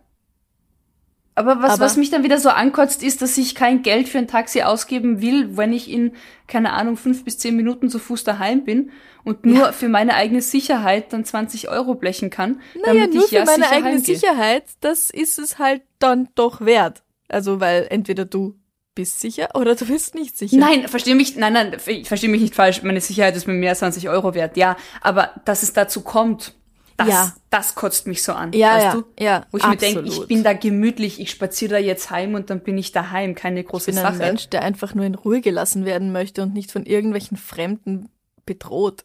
Aber 1.37 1.61
was, 1.61 1.73
Aber- 1.73 1.85
was 1.85 1.97
mich 1.97 2.09
dann 2.09 2.23
wieder 2.23 2.39
so 2.39 2.49
ankotzt, 2.49 3.03
ist, 3.03 3.21
dass 3.21 3.37
ich 3.37 3.55
kein 3.55 3.81
Geld 3.81 4.07
für 4.07 4.17
ein 4.17 4.27
Taxi 4.27 4.61
ausgeben 4.61 5.21
will, 5.21 5.57
wenn 5.57 5.73
ich 5.73 5.91
in, 5.91 6.13
keine 6.47 6.71
Ahnung, 6.73 6.95
fünf 6.95 7.25
bis 7.25 7.37
zehn 7.37 7.55
Minuten 7.57 7.89
zu 7.89 7.99
Fuß 7.99 8.23
daheim 8.23 8.63
bin 8.63 8.91
und 9.25 9.45
nur 9.45 9.73
für 9.73 9.89
meine 9.89 10.13
eigene 10.15 10.41
Sicherheit 10.41 11.11
dann 11.11 11.25
20 11.25 11.67
Euro 11.69 11.95
blechen 11.95 12.29
kann, 12.29 12.61
Naja, 12.75 12.93
damit 13.01 13.13
nur 13.13 13.25
ich 13.25 13.31
ja 13.31 13.41
für 13.45 13.51
meine 13.51 13.69
eigene 13.69 13.91
heimgehe. 13.95 14.15
Sicherheit, 14.15 14.63
das 14.79 15.09
ist 15.09 15.37
es 15.39 15.59
halt 15.59 15.81
dann 15.99 16.29
doch 16.35 16.61
wert. 16.61 17.03
Also, 17.27 17.59
weil 17.59 17.87
entweder 17.89 18.23
du 18.25 18.55
bist 18.93 19.19
sicher 19.19 19.49
oder 19.55 19.75
du 19.75 19.85
bist 19.85 20.15
nicht 20.15 20.37
sicher. 20.37 20.55
Nein, 20.55 20.87
verstehe 20.87 21.15
mich, 21.15 21.35
nein, 21.35 21.51
nein, 21.51 21.75
ich 21.85 22.07
verstehe 22.07 22.29
mich 22.29 22.39
nicht 22.41 22.55
falsch. 22.55 22.81
Meine 22.83 23.01
Sicherheit 23.01 23.35
ist 23.35 23.45
mir 23.45 23.53
mehr 23.53 23.71
als 23.71 23.79
20 23.79 24.07
Euro 24.07 24.33
wert, 24.35 24.55
ja. 24.55 24.77
Aber 25.01 25.31
dass 25.43 25.63
es 25.63 25.73
dazu 25.73 25.99
kommt, 26.01 26.53
das, 26.97 27.07
Ja. 27.07 27.33
das 27.49 27.75
kotzt 27.75 28.07
mich 28.07 28.23
so 28.23 28.33
an. 28.33 28.53
Ja, 28.53 28.75
weißt 28.75 28.83
ja, 28.85 28.93
du? 28.93 29.03
ja, 29.19 29.45
Wo 29.51 29.57
ich 29.57 29.67
mir 29.67 29.75
denke, 29.75 29.99
absolut. 30.01 30.21
ich 30.23 30.27
bin 30.27 30.43
da 30.43 30.53
gemütlich, 30.53 31.19
ich 31.19 31.29
spaziere 31.31 31.71
da 31.75 31.77
jetzt 31.79 32.09
heim 32.09 32.35
und 32.35 32.49
dann 32.49 32.61
bin 32.61 32.77
ich 32.77 32.91
daheim, 32.91 33.35
keine 33.35 33.63
große 33.63 33.91
Ich 33.91 33.95
bin 33.97 34.05
ein 34.05 34.13
Sache. 34.13 34.23
Mensch, 34.25 34.49
der 34.49 34.61
einfach 34.63 34.93
nur 34.93 35.05
in 35.05 35.15
Ruhe 35.15 35.41
gelassen 35.41 35.85
werden 35.85 36.11
möchte 36.11 36.41
und 36.43 36.53
nicht 36.53 36.71
von 36.71 36.85
irgendwelchen 36.85 37.37
Fremden 37.37 38.09
bedroht. 38.45 39.03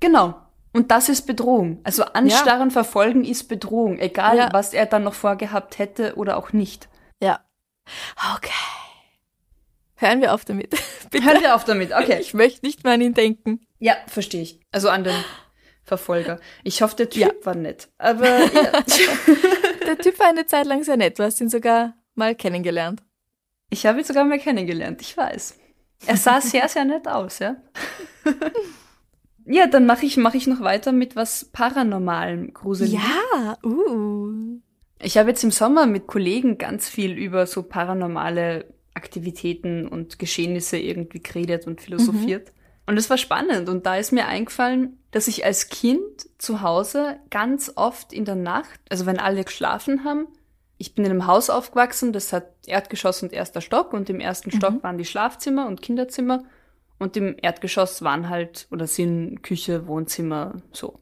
Genau. 0.00 0.34
Und 0.72 0.90
das 0.90 1.08
ist 1.08 1.26
Bedrohung. 1.26 1.80
Also 1.84 2.04
anstarren, 2.04 2.70
verfolgen 2.70 3.24
ist 3.24 3.44
Bedrohung, 3.44 3.98
egal 3.98 4.36
Ja. 4.36 4.48
was 4.52 4.74
er 4.74 4.86
dann 4.86 5.04
noch 5.04 5.14
vorgehabt 5.14 5.78
hätte 5.78 6.16
oder 6.16 6.36
auch 6.36 6.52
nicht. 6.52 6.88
Ja. 7.22 7.40
Okay. 8.36 8.50
Hören 9.96 10.20
wir 10.20 10.34
auf 10.34 10.44
damit. 10.44 10.70
Bitte. 11.10 11.24
Hören 11.24 11.40
wir 11.40 11.54
auf 11.54 11.64
damit, 11.64 11.92
okay. 11.92 12.18
Ich 12.20 12.34
möchte 12.34 12.66
nicht 12.66 12.84
mehr 12.84 12.94
an 12.94 13.00
ihn 13.00 13.14
denken. 13.14 13.60
Ja, 13.78 13.94
verstehe 14.06 14.42
ich. 14.42 14.60
Also 14.72 14.90
an 14.90 15.04
den 15.04 15.14
Verfolger. 15.86 16.40
Ich 16.64 16.82
hoffe, 16.82 16.96
der 16.96 17.08
Typ 17.08 17.22
Ja. 17.22 17.30
war 17.44 17.54
nett. 17.54 17.88
Aber 17.96 18.26
ja. 18.26 18.72
Der 19.86 19.98
Typ 19.98 20.18
war 20.18 20.26
eine 20.26 20.46
Zeit 20.46 20.66
lang 20.66 20.82
sehr 20.82 20.96
nett. 20.96 21.16
Du 21.18 21.22
hast 21.22 21.40
ihn 21.40 21.48
sogar 21.48 21.94
mal 22.16 22.34
kennengelernt. 22.34 23.02
ich 23.70 23.86
habe 23.86 24.00
ihn 24.00 24.04
sogar 24.04 24.24
mal 24.24 24.38
kennengelernt, 24.40 25.00
ich 25.00 25.16
weiß. 25.16 25.56
Er 26.06 26.16
sah 26.16 26.40
sehr, 26.40 26.68
sehr 26.68 26.84
nett 26.84 27.06
aus, 27.06 27.38
ja. 27.38 27.56
ja, 29.44 29.66
dann 29.66 29.86
mache 29.86 30.06
ich, 30.06 30.16
mach 30.16 30.34
ich 30.34 30.46
noch 30.46 30.60
weiter 30.60 30.92
mit 30.92 31.14
was 31.16 31.44
Paranormalem, 31.46 32.52
Gruseligem. 32.52 33.00
Ja, 33.00 33.56
uh. 33.64 34.58
Ich 35.00 35.16
habe 35.18 35.28
jetzt 35.30 35.44
im 35.44 35.50
Sommer 35.50 35.86
mit 35.86 36.06
Kollegen 36.06 36.58
ganz 36.58 36.88
viel 36.88 37.12
über 37.12 37.46
so 37.46 37.62
paranormale 37.62 38.66
Aktivitäten 38.94 39.86
und 39.86 40.18
Geschehnisse 40.18 40.78
irgendwie 40.78 41.22
geredet 41.22 41.66
und 41.66 41.80
philosophiert. 41.80 42.52
Und 42.86 42.96
es 42.96 43.10
war 43.10 43.18
spannend. 43.18 43.68
Und 43.68 43.84
da 43.84 43.96
ist 43.96 44.12
mir 44.12 44.26
eingefallen, 44.26 44.98
dass 45.16 45.28
ich 45.28 45.46
als 45.46 45.68
Kind 45.70 46.28
zu 46.36 46.60
Hause 46.60 47.16
ganz 47.30 47.72
oft 47.74 48.12
in 48.12 48.26
der 48.26 48.34
Nacht, 48.34 48.78
also 48.90 49.06
wenn 49.06 49.18
alle 49.18 49.44
geschlafen 49.44 50.04
haben, 50.04 50.28
ich 50.76 50.94
bin 50.94 51.06
in 51.06 51.10
einem 51.10 51.26
Haus 51.26 51.48
aufgewachsen, 51.48 52.12
das 52.12 52.34
hat 52.34 52.52
Erdgeschoss 52.66 53.22
und 53.22 53.32
erster 53.32 53.62
Stock 53.62 53.94
und 53.94 54.10
im 54.10 54.20
ersten 54.20 54.50
Stock 54.50 54.82
waren 54.82 54.98
die 54.98 55.06
Schlafzimmer 55.06 55.68
und 55.68 55.80
Kinderzimmer 55.80 56.44
und 56.98 57.16
im 57.16 57.34
Erdgeschoss 57.40 58.02
waren 58.02 58.28
halt 58.28 58.66
oder 58.70 58.86
sind 58.86 59.42
Küche, 59.42 59.86
Wohnzimmer, 59.86 60.60
so. 60.72 61.00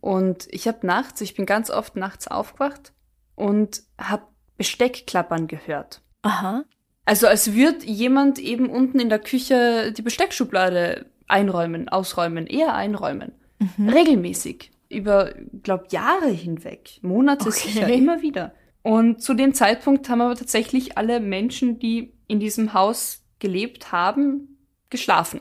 Und 0.00 0.48
ich 0.50 0.66
habe 0.66 0.84
nachts, 0.84 1.20
ich 1.20 1.36
bin 1.36 1.46
ganz 1.46 1.70
oft 1.70 1.94
nachts 1.94 2.26
aufgewacht 2.26 2.92
und 3.36 3.84
habe 3.98 4.26
Besteckklappern 4.56 5.46
gehört. 5.46 6.02
Aha. 6.22 6.64
Also 7.04 7.28
als 7.28 7.52
würde 7.52 7.86
jemand 7.86 8.40
eben 8.40 8.68
unten 8.68 8.98
in 8.98 9.10
der 9.10 9.20
Küche 9.20 9.92
die 9.92 10.02
Besteckschublade 10.02 11.06
einräumen, 11.32 11.88
ausräumen, 11.88 12.46
eher 12.46 12.74
einräumen. 12.74 13.32
Regelmäßig. 13.78 14.70
Über, 14.88 15.32
glaub, 15.62 15.92
Jahre 15.92 16.28
hinweg. 16.28 16.98
Monate 17.02 17.48
Okay. 17.48 17.68
sicher, 17.68 17.88
immer 17.88 18.22
wieder. 18.22 18.52
Und 18.82 19.22
zu 19.22 19.34
dem 19.34 19.54
Zeitpunkt 19.54 20.08
haben 20.08 20.20
aber 20.20 20.34
tatsächlich 20.34 20.98
alle 20.98 21.20
Menschen, 21.20 21.78
die 21.78 22.12
in 22.26 22.40
diesem 22.40 22.74
Haus 22.74 23.24
gelebt 23.38 23.92
haben, 23.92 24.58
geschlafen. 24.90 25.40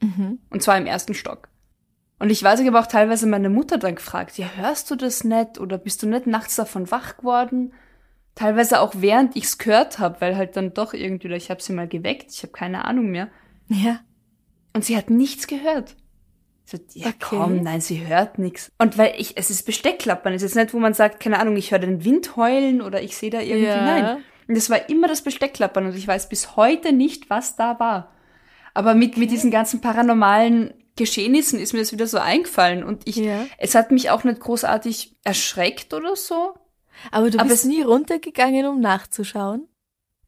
Mhm. 0.00 0.38
Und 0.50 0.62
zwar 0.62 0.78
im 0.78 0.86
ersten 0.86 1.14
Stock. 1.14 1.48
Und 2.18 2.30
ich 2.30 2.42
weiß, 2.42 2.60
ich 2.60 2.66
habe 2.66 2.80
auch 2.80 2.86
teilweise 2.86 3.26
meine 3.26 3.50
Mutter 3.50 3.78
dann 3.78 3.94
gefragt, 3.94 4.38
ja, 4.38 4.46
hörst 4.56 4.90
du 4.90 4.96
das 4.96 5.22
nicht 5.24 5.58
oder 5.58 5.78
bist 5.78 6.02
du 6.02 6.08
nicht 6.08 6.26
nachts 6.26 6.56
davon 6.56 6.90
wach 6.90 7.18
geworden? 7.18 7.72
Teilweise 8.34 8.80
auch 8.80 8.94
während 8.96 9.36
ich's 9.36 9.58
gehört 9.58 9.98
habe, 9.98 10.20
weil 10.20 10.36
halt 10.36 10.56
dann 10.56 10.74
doch 10.74 10.94
irgendwie, 10.94 11.28
oder 11.28 11.36
ich 11.36 11.50
habe 11.50 11.62
sie 11.62 11.72
mal 11.72 11.88
geweckt, 11.88 12.30
ich 12.32 12.42
habe 12.42 12.52
keine 12.52 12.84
Ahnung 12.84 13.10
mehr. 13.10 13.28
Ja. 13.68 14.00
Und 14.78 14.84
sie 14.84 14.96
hat 14.96 15.10
nichts 15.10 15.48
gehört. 15.48 15.96
So, 16.64 16.78
ja 16.94 17.08
Okay. 17.08 17.16
komm, 17.18 17.62
nein, 17.64 17.80
sie 17.80 18.06
hört 18.06 18.38
nichts. 18.38 18.70
Und 18.78 18.96
weil 18.96 19.12
ich, 19.18 19.36
es 19.36 19.50
ist 19.50 19.66
Besteckklappern, 19.66 20.32
es 20.34 20.42
ist 20.44 20.54
nicht, 20.54 20.72
wo 20.72 20.78
man 20.78 20.94
sagt, 20.94 21.18
keine 21.18 21.40
Ahnung, 21.40 21.56
ich 21.56 21.72
höre 21.72 21.80
den 21.80 22.04
Wind 22.04 22.36
heulen 22.36 22.80
oder 22.80 23.02
ich 23.02 23.16
sehe 23.16 23.30
da 23.30 23.40
irgendwie, 23.40 23.64
Ja. 23.66 23.84
nein. 23.84 24.18
Und 24.46 24.54
es 24.56 24.70
war 24.70 24.88
immer 24.88 25.08
das 25.08 25.22
Besteckklappern 25.22 25.86
und 25.86 25.96
ich 25.96 26.06
weiß 26.06 26.28
bis 26.28 26.54
heute 26.54 26.92
nicht, 26.92 27.28
was 27.28 27.56
da 27.56 27.80
war. 27.80 28.12
Aber 28.72 28.94
mit, 28.94 29.16
mit 29.16 29.32
diesen 29.32 29.50
ganzen 29.50 29.80
paranormalen 29.80 30.72
Geschehnissen 30.94 31.58
ist 31.58 31.72
mir 31.72 31.80
das 31.80 31.90
wieder 31.90 32.06
so 32.06 32.18
eingefallen 32.18 32.84
und 32.84 33.02
ich, 33.08 33.16
Ja. 33.16 33.46
es 33.58 33.74
hat 33.74 33.90
mich 33.90 34.10
auch 34.10 34.22
nicht 34.22 34.38
großartig 34.38 35.16
erschreckt 35.24 35.92
oder 35.92 36.14
so. 36.14 36.54
Aber 37.10 37.30
du 37.30 37.40
Aber 37.40 37.48
bist 37.48 37.64
es- 37.64 37.68
nie 37.68 37.82
runtergegangen, 37.82 38.64
um 38.66 38.78
nachzuschauen? 38.78 39.66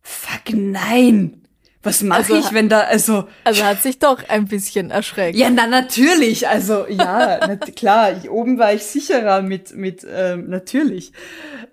Fuck, 0.02 0.54
nein! 0.54 1.46
Was 1.82 2.02
mache 2.02 2.18
Also- 2.18 2.36
ich, 2.38 2.52
wenn 2.52 2.68
da, 2.68 2.80
also, 2.80 3.26
Also 3.44 3.64
hat 3.64 3.80
sich 3.82 3.98
doch 3.98 4.28
ein 4.28 4.46
bisschen 4.46 4.90
erschreckt. 4.90 5.36
Ja, 5.38 5.48
na 5.48 5.66
natürlich. 5.66 6.46
Also 6.48 6.86
ja, 6.88 7.40
na, 7.46 7.56
klar. 7.56 8.12
Ich, 8.16 8.28
oben 8.30 8.58
war 8.58 8.74
ich 8.74 8.82
sicherer 8.84 9.40
mit 9.42 9.74
mit 9.74 10.06
ähm, 10.08 10.48
natürlich. 10.50 11.12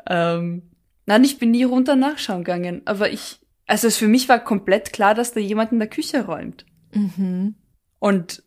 Ähm, 0.09 0.61
nein, 1.05 1.23
ich 1.25 1.39
bin 1.39 1.51
nie 1.51 1.63
runter 1.65 1.95
nachschauen 1.97 2.43
gegangen. 2.45 2.81
Aber 2.85 3.09
ich, 3.11 3.39
also 3.65 3.87
es 3.87 3.97
für 3.97 4.07
mich 4.07 4.29
war 4.29 4.39
komplett 4.39 4.93
klar, 4.93 5.13
dass 5.13 5.33
da 5.33 5.41
jemand 5.41 5.73
in 5.73 5.79
der 5.79 5.89
Küche 5.89 6.25
räumt. 6.25 6.65
Mhm. 6.93 7.55
Und 7.99 8.43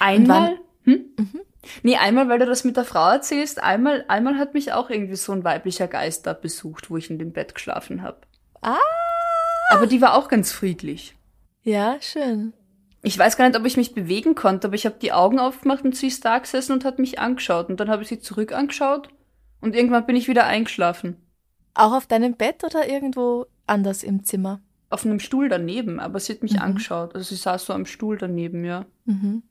einmal, 0.00 0.58
hm? 0.84 1.04
Mhm. 1.16 1.40
nee, 1.82 1.96
einmal, 1.96 2.28
weil 2.28 2.40
du 2.40 2.44
das 2.46 2.64
mit 2.64 2.76
der 2.76 2.84
Frau 2.84 3.08
erzählst, 3.10 3.62
einmal, 3.62 4.04
einmal 4.08 4.36
hat 4.36 4.52
mich 4.52 4.72
auch 4.74 4.90
irgendwie 4.90 5.16
so 5.16 5.32
ein 5.32 5.44
weiblicher 5.44 5.88
Geist 5.88 6.26
da 6.26 6.34
besucht, 6.34 6.90
wo 6.90 6.98
ich 6.98 7.08
in 7.08 7.18
dem 7.18 7.32
Bett 7.32 7.54
geschlafen 7.54 8.02
habe. 8.02 8.18
Ah. 8.60 8.76
Aber 9.70 9.86
die 9.86 10.00
war 10.00 10.14
auch 10.14 10.28
ganz 10.28 10.52
friedlich. 10.52 11.14
Ja, 11.62 11.96
schön. 12.00 12.52
Ich 13.02 13.18
weiß 13.18 13.36
gar 13.36 13.48
nicht, 13.48 13.58
ob 13.58 13.64
ich 13.64 13.76
mich 13.76 13.94
bewegen 13.94 14.34
konnte, 14.34 14.66
aber 14.68 14.74
ich 14.74 14.84
habe 14.84 14.96
die 15.00 15.12
Augen 15.12 15.38
aufgemacht 15.38 15.84
und 15.84 15.96
sie 15.96 16.08
ist 16.08 16.24
da 16.24 16.38
gesessen 16.38 16.72
und 16.72 16.84
hat 16.84 16.98
mich 16.98 17.18
angeschaut. 17.18 17.68
Und 17.70 17.80
dann 17.80 17.88
habe 17.88 18.02
ich 18.02 18.08
sie 18.08 18.20
zurück 18.20 18.52
angeschaut 18.52 19.08
und 19.60 19.74
irgendwann 19.74 20.04
bin 20.06 20.16
ich 20.16 20.28
wieder 20.28 20.44
eingeschlafen. 20.46 21.16
Auch 21.74 21.92
auf 21.92 22.06
deinem 22.06 22.34
Bett 22.34 22.62
oder 22.64 22.88
irgendwo 22.88 23.46
anders 23.66 24.02
im 24.02 24.24
Zimmer? 24.24 24.60
Auf 24.90 25.06
einem 25.06 25.20
Stuhl 25.20 25.48
daneben, 25.48 26.00
aber 26.00 26.18
sie 26.20 26.32
hat 26.34 26.42
mich 26.42 26.54
Mhm. 26.54 26.62
angeschaut. 26.62 27.14
Also 27.14 27.28
sie 27.34 27.40
saß 27.40 27.64
so 27.66 27.72
am 27.72 27.86
Stuhl 27.86 28.18
daneben, 28.18 28.64
ja. 28.64 28.84
Mhm. 29.06 29.44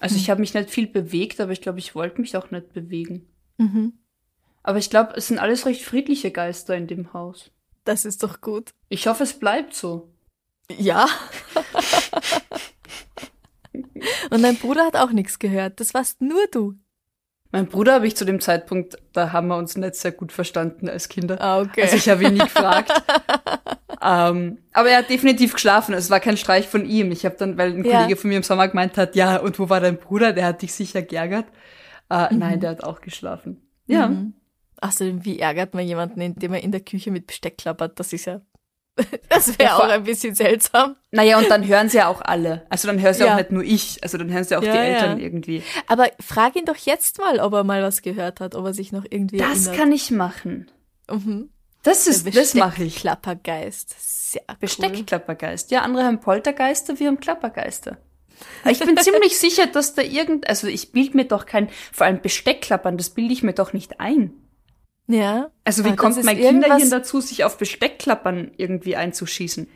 Also 0.00 0.16
ich 0.16 0.30
habe 0.30 0.40
mich 0.40 0.54
nicht 0.54 0.70
viel 0.70 0.86
bewegt, 0.86 1.40
aber 1.40 1.52
ich 1.52 1.60
glaube, 1.60 1.78
ich 1.78 1.94
wollte 1.94 2.20
mich 2.20 2.36
auch 2.36 2.50
nicht 2.50 2.72
bewegen. 2.72 3.26
Mhm. 3.58 3.92
Aber 4.62 4.78
ich 4.78 4.90
glaube, 4.90 5.12
es 5.16 5.28
sind 5.28 5.38
alles 5.38 5.66
recht 5.66 5.82
friedliche 5.82 6.30
Geister 6.30 6.76
in 6.76 6.86
dem 6.86 7.12
Haus. 7.12 7.50
Das 7.88 8.04
ist 8.04 8.22
doch 8.22 8.42
gut. 8.42 8.74
Ich 8.90 9.06
hoffe, 9.06 9.22
es 9.22 9.32
bleibt 9.38 9.72
so. 9.74 10.10
Ja. 10.76 11.06
Und 14.30 14.42
dein 14.42 14.56
Bruder 14.56 14.84
hat 14.84 14.94
auch 14.94 15.10
nichts 15.10 15.38
gehört. 15.38 15.80
Das 15.80 15.94
warst 15.94 16.20
nur 16.20 16.46
du. 16.52 16.74
Mein 17.50 17.66
Bruder 17.66 17.94
habe 17.94 18.06
ich 18.06 18.14
zu 18.14 18.26
dem 18.26 18.40
Zeitpunkt, 18.42 18.98
da 19.14 19.32
haben 19.32 19.48
wir 19.48 19.56
uns 19.56 19.74
nicht 19.78 19.94
sehr 19.94 20.12
gut 20.12 20.32
verstanden 20.32 20.86
als 20.90 21.08
Kinder. 21.08 21.40
Ah, 21.40 21.60
okay. 21.60 21.80
Also 21.80 21.96
ich 21.96 22.10
habe 22.10 22.24
ihn 22.24 22.34
nie 22.34 22.40
gefragt. 22.40 22.92
ähm, 24.02 24.58
aber 24.74 24.90
er 24.90 24.98
hat 24.98 25.08
definitiv 25.08 25.54
geschlafen. 25.54 25.94
Es 25.94 26.10
war 26.10 26.20
kein 26.20 26.36
Streich 26.36 26.68
von 26.68 26.84
ihm. 26.84 27.10
Ich 27.10 27.24
habe 27.24 27.36
dann, 27.38 27.56
weil 27.56 27.72
ein 27.72 27.84
Ja. 27.86 28.00
Kollege 28.02 28.16
von 28.20 28.28
mir 28.28 28.36
im 28.36 28.42
Sommer 28.42 28.68
gemeint 28.68 28.98
hat, 28.98 29.16
ja, 29.16 29.38
und 29.38 29.58
wo 29.58 29.70
war 29.70 29.80
dein 29.80 29.96
Bruder? 29.96 30.34
Der 30.34 30.44
hat 30.44 30.60
dich 30.60 30.74
sicher 30.74 31.00
geärgert. 31.00 31.46
Äh, 32.10 32.34
Nein, 32.34 32.60
der 32.60 32.68
hat 32.68 32.84
auch 32.84 33.00
geschlafen. 33.00 33.62
Ja. 33.86 34.08
Mhm. 34.08 34.34
Außerdem, 34.80 35.24
wie 35.24 35.38
ärgert 35.38 35.74
man 35.74 35.86
jemanden, 35.86 36.20
indem 36.20 36.54
er 36.54 36.62
in 36.62 36.72
der 36.72 36.80
Küche 36.80 37.10
mit 37.10 37.26
Besteck 37.26 37.58
klappert? 37.58 37.98
Das 37.98 38.12
ist 38.12 38.26
ja, 38.26 38.40
das 39.28 39.58
wäre 39.58 39.70
Ja, 39.70 39.76
auch 39.78 39.88
ein 39.88 40.04
bisschen 40.04 40.34
seltsam. 40.34 40.96
Naja, 41.10 41.38
und 41.38 41.50
dann 41.50 41.66
hören 41.66 41.88
sie 41.88 41.98
ja 41.98 42.08
auch 42.08 42.20
alle. 42.20 42.66
Also 42.68 42.88
dann 42.88 43.00
hören 43.00 43.14
sie 43.14 43.24
Ja. 43.24 43.32
auch 43.34 43.38
nicht 43.38 43.50
nur 43.52 43.62
ich. 43.62 44.02
Also 44.02 44.18
dann 44.18 44.32
hören 44.32 44.44
sie 44.44 44.56
auch 44.56 44.62
Ja, 44.62 44.72
die 44.72 44.78
Eltern 44.78 45.18
irgendwie. 45.20 45.62
Aber 45.86 46.06
frag 46.20 46.56
ihn 46.56 46.64
doch 46.64 46.76
jetzt 46.76 47.18
mal, 47.18 47.38
ob 47.40 47.52
er 47.52 47.64
mal 47.64 47.82
was 47.82 48.02
gehört 48.02 48.40
hat, 48.40 48.54
ob 48.54 48.64
er 48.66 48.74
sich 48.74 48.92
noch 48.92 49.04
irgendwie 49.08 49.38
Das 49.38 49.66
erinnert. 49.66 49.76
kann 49.76 49.92
ich 49.92 50.10
machen. 50.10 50.70
Mhm. 51.10 51.50
Das 51.84 52.06
ist, 52.08 52.26
Der 52.26 52.32
das 52.32 52.54
mache 52.54 52.82
ich. 52.82 52.94
Besteckklappergeist. 52.94 53.94
Sehr 54.32 54.42
cool. 54.48 54.56
Besteckklappergeist. 54.60 55.70
Ja, 55.70 55.82
andere 55.82 56.04
haben 56.04 56.20
Poltergeister, 56.20 56.98
wir 56.98 57.06
haben 57.06 57.20
Klappergeister. 57.20 57.98
Ich 58.68 58.78
bin 58.80 58.96
ziemlich 58.98 59.38
sicher, 59.38 59.66
dass 59.66 59.94
da 59.94 60.02
irgend, 60.02 60.48
also 60.48 60.66
ich 60.66 60.92
bild 60.92 61.14
mir 61.14 61.24
doch 61.24 61.46
kein, 61.46 61.68
vor 61.92 62.06
allem 62.06 62.20
Besteckklappern, 62.20 62.96
das 62.98 63.10
bilde 63.10 63.32
ich 63.32 63.42
mir 63.44 63.52
doch 63.54 63.72
nicht 63.72 64.00
ein. 64.00 64.32
Ja. 65.08 65.50
Also 65.64 65.84
wie 65.84 65.96
kommt 65.96 66.22
mein 66.22 66.36
Kinderhirn 66.36 66.90
dazu, 66.90 67.20
sich 67.20 67.42
auf 67.44 67.56
Besteckklappern 67.58 68.52
irgendwie 68.56 68.94
einzuschießen? 68.94 69.68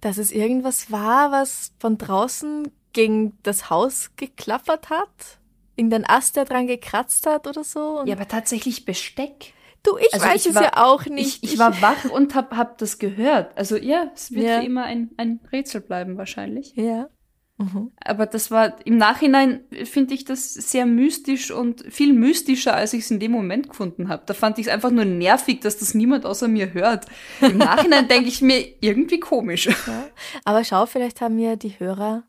Dass 0.00 0.16
es 0.18 0.32
irgendwas 0.32 0.90
war, 0.90 1.30
was 1.30 1.72
von 1.78 1.98
draußen 1.98 2.70
gegen 2.92 3.36
das 3.42 3.68
Haus 3.70 4.10
geklappert 4.16 4.90
hat? 4.90 5.38
Irgendein 5.76 6.06
Ast, 6.08 6.36
der 6.36 6.44
dran 6.46 6.66
gekratzt 6.66 7.26
hat 7.26 7.46
oder 7.46 7.62
so? 7.64 8.02
Ja, 8.06 8.14
aber 8.16 8.26
tatsächlich 8.26 8.84
Besteck. 8.84 9.52
du, 9.82 9.96
ich 9.98 10.12
also 10.14 10.26
weiß 10.26 10.40
ich 10.46 10.50
es 10.50 10.54
war- 10.56 10.62
ja 10.64 10.72
auch 10.84 11.04
nicht. 11.06 11.44
Ich, 11.44 11.52
ich 11.52 11.58
war 11.58 11.80
wach 11.82 12.04
und 12.10 12.34
hab, 12.34 12.56
hab 12.56 12.78
das 12.78 12.98
gehört. 12.98 13.56
Also 13.56 13.76
ja, 13.76 14.10
es 14.14 14.32
wird 14.32 14.44
Ja. 14.46 14.60
für 14.60 14.66
immer 14.66 14.84
ein, 14.84 15.10
ein 15.18 15.38
Rätsel 15.52 15.80
bleiben 15.82 16.16
wahrscheinlich. 16.16 16.72
Ja. 16.76 17.08
Mhm. 17.58 17.90
Aber 18.04 18.26
das 18.26 18.52
war, 18.52 18.84
im 18.86 18.98
Nachhinein 18.98 19.64
finde 19.84 20.14
ich 20.14 20.24
das 20.24 20.54
sehr 20.54 20.86
mystisch 20.86 21.50
und 21.50 21.84
viel 21.92 22.12
mystischer, 22.12 22.74
als 22.74 22.92
ich 22.92 23.00
es 23.00 23.10
in 23.10 23.18
dem 23.18 23.32
Moment 23.32 23.68
gefunden 23.68 24.08
habe. 24.08 24.22
Da 24.26 24.34
fand 24.34 24.58
ich 24.58 24.66
es 24.66 24.72
einfach 24.72 24.92
nur 24.92 25.04
nervig, 25.04 25.60
dass 25.60 25.76
das 25.76 25.92
niemand 25.92 26.24
außer 26.24 26.46
mir 26.46 26.72
hört. 26.72 27.06
Im 27.40 27.58
Nachhinein 27.58 28.06
denke 28.06 28.28
ich 28.28 28.40
mir 28.40 28.64
irgendwie 28.80 29.20
komisch. 29.20 29.68
Ja. 29.88 30.08
Aber 30.44 30.64
schau, 30.64 30.84
vielleicht 30.86 31.20
haben 31.20 31.38
ja 31.38 31.56
die 31.56 31.78
Hörer 31.78 32.24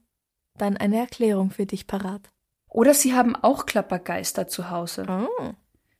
dann 0.57 0.77
eine 0.77 0.97
Erklärung 0.97 1.51
für 1.51 1.65
dich 1.65 1.87
parat. 1.87 2.29
Oder 2.69 2.93
sie 2.93 3.13
haben 3.13 3.35
auch 3.35 3.65
Klappergeister 3.65 4.47
zu 4.47 4.69
Hause. 4.69 5.05
Oh. 5.09 5.51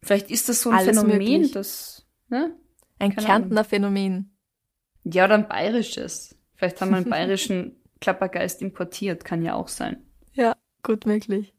Vielleicht 0.02 0.32
ist 0.32 0.48
das 0.48 0.62
so 0.62 0.70
ein 0.70 0.78
Alles 0.78 0.98
Phänomen, 0.98 1.18
möglich. 1.18 1.52
das, 1.52 2.06
ne? 2.30 2.56
Ein 2.98 3.14
Keine 3.14 3.28
Kärntner 3.28 3.64
Phänomen. 3.66 4.38
Ja, 5.04 5.26
oder 5.26 5.36
ein 5.36 5.48
bayerisches. 5.48 6.38
Vielleicht 6.56 6.80
haben 6.80 6.92
wir 6.92 6.98
einen 6.98 7.10
bayerischen 7.10 7.79
Klappergeist 8.02 8.62
importiert, 8.62 9.26
kann 9.26 9.42
ja 9.44 9.56
auch 9.56 9.68
sein. 9.68 10.06
Ja, 10.34 10.56
gut 10.84 11.06
möglich. 11.06 11.54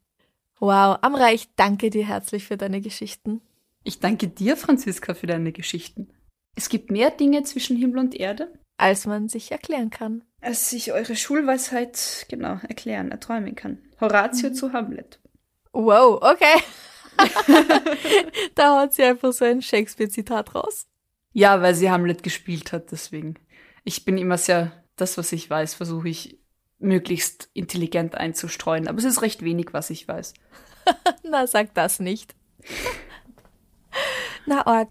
Wow, 0.59 0.99
Amra, 1.01 1.33
ich 1.33 1.55
danke 1.57 1.91
dir 1.91 2.07
herzlich 2.07 2.45
für 2.45 2.57
deine 2.57 2.81
Geschichten. 2.81 3.41
Ich 3.83 3.99
danke 3.99 4.29
dir, 4.29 4.57
Franziska, 4.57 5.15
für 5.15 5.27
deine 5.27 5.53
Geschichten. 5.53 6.13
Es 6.55 6.69
gibt 6.69 6.91
mehr 6.91 7.11
Dinge 7.11 7.43
zwischen 7.45 7.77
Himmel 7.77 7.99
und 7.99 8.15
Erde, 8.15 8.53
als 8.77 9.07
man 9.07 9.29
sich 9.29 9.53
erklären 9.53 9.91
kann. 9.91 10.25
Als 10.41 10.71
sich 10.71 10.93
eure 10.93 11.17
Schulweisheit 11.17 12.27
genau 12.29 12.59
erklären, 12.69 13.11
erträumen 13.11 13.55
kann. 13.55 13.79
Horatio 14.01 14.51
mhm. 14.51 14.55
zu 14.55 14.73
Hamlet. 14.73 15.21
Wow, 15.73 16.21
okay. 16.23 16.63
da 18.55 18.81
haut 18.81 18.95
sie 18.95 19.03
einfach 19.03 19.33
so 19.33 19.45
ein 19.45 19.63
Shakespeare-Zitat 19.63 20.55
raus. 20.55 20.87
Ja, 21.33 21.63
weil 21.63 21.75
sie 21.75 21.91
Hamlet 21.91 22.23
gespielt 22.23 22.73
hat, 22.73 22.91
deswegen. 22.91 23.35
Ich 23.85 24.05
bin 24.05 24.19
immer 24.19 24.37
sehr, 24.37 24.80
das, 25.01 25.19
was 25.19 25.33
ich 25.33 25.49
weiß, 25.49 25.75
versuche 25.75 26.09
ich 26.09 26.39
möglichst 26.79 27.51
intelligent 27.53 28.17
einzustreuen. 28.17 28.89
Aber 28.89 28.99
es 28.99 29.05
ist 29.05 29.23
recht 29.23 29.43
wenig, 29.45 29.69
was 29.73 29.91
ich 29.91 30.07
weiß. 30.09 30.35
Na, 31.23 31.47
sag 31.47 31.75
das 31.75 32.01
nicht. 32.01 32.35
Na, 34.47 34.67
Ort. 34.67 34.89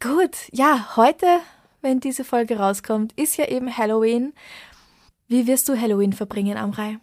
Gut, 0.00 0.36
ja, 0.52 0.96
heute, 0.96 1.26
wenn 1.80 2.00
diese 2.00 2.24
Folge 2.24 2.58
rauskommt, 2.58 3.12
ist 3.18 3.36
ja 3.36 3.48
eben 3.48 3.76
Halloween. 3.76 4.32
Wie 5.28 5.46
wirst 5.46 5.68
du 5.68 5.80
Halloween 5.80 6.12
verbringen, 6.12 6.56
Amrei? 6.56 6.98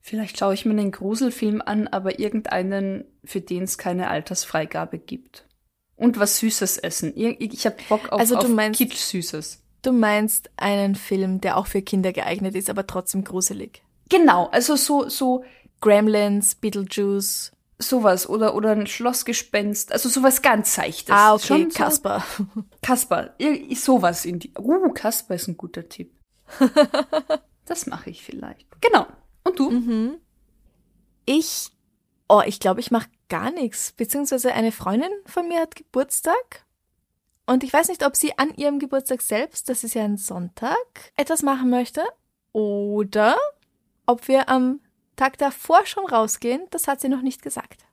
Vielleicht 0.00 0.38
schaue 0.38 0.54
ich 0.54 0.64
mir 0.64 0.72
einen 0.72 0.90
Gruselfilm 0.90 1.62
an, 1.64 1.86
aber 1.86 2.18
irgendeinen, 2.18 3.04
für 3.24 3.40
den 3.40 3.62
es 3.62 3.78
keine 3.78 4.08
Altersfreigabe 4.08 4.98
gibt. 4.98 5.46
Und 5.94 6.18
was 6.18 6.38
Süßes 6.38 6.78
essen. 6.78 7.12
Ich, 7.14 7.64
habe 7.64 7.76
Bock 7.88 8.10
auf, 8.10 8.18
also 8.18 8.36
du 8.36 8.48
meinst, 8.48 8.78
Kitsch 8.78 8.96
Süßes. 8.96 9.61
Du 9.82 9.92
meinst 9.92 10.50
einen 10.56 10.94
Film, 10.94 11.40
der 11.40 11.56
auch 11.56 11.66
für 11.66 11.82
Kinder 11.82 12.12
geeignet 12.12 12.54
ist, 12.54 12.70
aber 12.70 12.86
trotzdem 12.86 13.24
gruselig. 13.24 13.82
Genau, 14.08 14.46
also 14.46 14.76
so, 14.76 15.08
so 15.08 15.44
Gremlins, 15.80 16.54
Beetlejuice. 16.54 17.52
Sowas 17.78 18.28
oder, 18.28 18.54
oder 18.54 18.70
ein 18.70 18.86
Schlossgespenst, 18.86 19.90
also 19.90 20.08
sowas 20.08 20.40
ganz 20.40 20.72
Seichtes. 20.76 21.12
Ah, 21.12 21.34
okay, 21.34 21.46
Schon 21.46 21.68
Kasper. 21.70 22.24
So, 22.38 22.44
Kasper, 22.80 23.34
sowas 23.74 24.24
in 24.24 24.38
die. 24.38 24.52
Uh, 24.56 24.92
Kasper 24.92 25.34
ist 25.34 25.48
ein 25.48 25.56
guter 25.56 25.88
Tipp. 25.88 26.12
das 27.64 27.86
mache 27.86 28.10
ich 28.10 28.22
vielleicht. 28.22 28.68
Genau. 28.80 29.06
Und 29.42 29.58
du? 29.58 29.70
Mhm. 29.70 30.18
Ich, 31.24 31.70
oh, 32.28 32.42
ich 32.46 32.60
glaube, 32.60 32.78
ich 32.78 32.92
mache 32.92 33.08
gar 33.28 33.50
nichts. 33.50 33.90
Beziehungsweise 33.92 34.52
eine 34.52 34.70
Freundin 34.70 35.10
von 35.26 35.48
mir 35.48 35.60
hat 35.60 35.74
Geburtstag. 35.74 36.64
Und 37.52 37.62
ich 37.64 37.72
weiß 37.72 37.88
nicht, 37.88 38.06
ob 38.06 38.16
sie 38.16 38.38
an 38.38 38.54
ihrem 38.56 38.78
Geburtstag 38.78 39.20
selbst, 39.20 39.68
das 39.68 39.84
ist 39.84 39.92
ja 39.92 40.04
ein 40.04 40.16
Sonntag, 40.16 41.12
etwas 41.16 41.42
machen 41.42 41.68
möchte. 41.68 42.02
Oder 42.52 43.36
ob 44.06 44.26
wir 44.26 44.48
am 44.48 44.80
Tag 45.16 45.36
davor 45.36 45.84
schon 45.84 46.06
rausgehen, 46.06 46.62
das 46.70 46.88
hat 46.88 47.02
sie 47.02 47.10
noch 47.10 47.20
nicht 47.20 47.42
gesagt. 47.42 47.84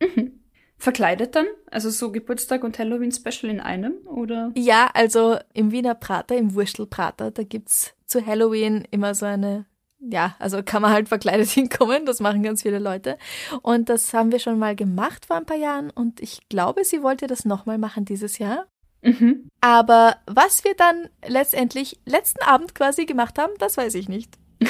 Mhm. 0.00 0.38
Verkleidet 0.76 1.34
dann? 1.34 1.46
Also 1.68 1.90
so 1.90 2.12
Geburtstag 2.12 2.62
und 2.62 2.78
Halloween-Special 2.78 3.50
in 3.50 3.58
einem, 3.58 3.94
oder? 4.06 4.52
Ja, 4.54 4.88
also 4.94 5.36
im 5.52 5.72
Wiener 5.72 5.96
Prater, 5.96 6.36
im 6.36 6.54
Wurstelprater, 6.54 7.32
da 7.32 7.42
gibt's 7.42 7.94
zu 8.06 8.24
Halloween 8.24 8.86
immer 8.92 9.16
so 9.16 9.26
eine 9.26 9.66
ja, 10.00 10.36
also 10.38 10.62
kann 10.62 10.80
man 10.80 10.92
halt 10.92 11.08
verkleidet 11.08 11.48
hinkommen, 11.50 12.06
das 12.06 12.20
machen 12.20 12.44
ganz 12.44 12.62
viele 12.62 12.78
Leute. 12.78 13.18
Und 13.62 13.88
das 13.88 14.14
haben 14.14 14.30
wir 14.30 14.38
schon 14.38 14.60
mal 14.60 14.76
gemacht 14.76 15.26
vor 15.26 15.34
ein 15.34 15.44
paar 15.44 15.56
Jahren 15.56 15.90
und 15.90 16.20
ich 16.20 16.48
glaube, 16.48 16.84
sie 16.84 17.02
wollte 17.02 17.26
das 17.26 17.44
nochmal 17.44 17.78
machen 17.78 18.04
dieses 18.04 18.38
Jahr. 18.38 18.68
Mhm. 19.02 19.48
Aber 19.60 20.16
was 20.26 20.64
wir 20.64 20.74
dann 20.74 21.08
letztendlich 21.26 21.98
letzten 22.04 22.42
Abend 22.42 22.74
quasi 22.74 23.06
gemacht 23.06 23.38
haben, 23.38 23.52
das 23.58 23.76
weiß 23.76 23.94
ich 23.94 24.08
nicht. 24.08 24.34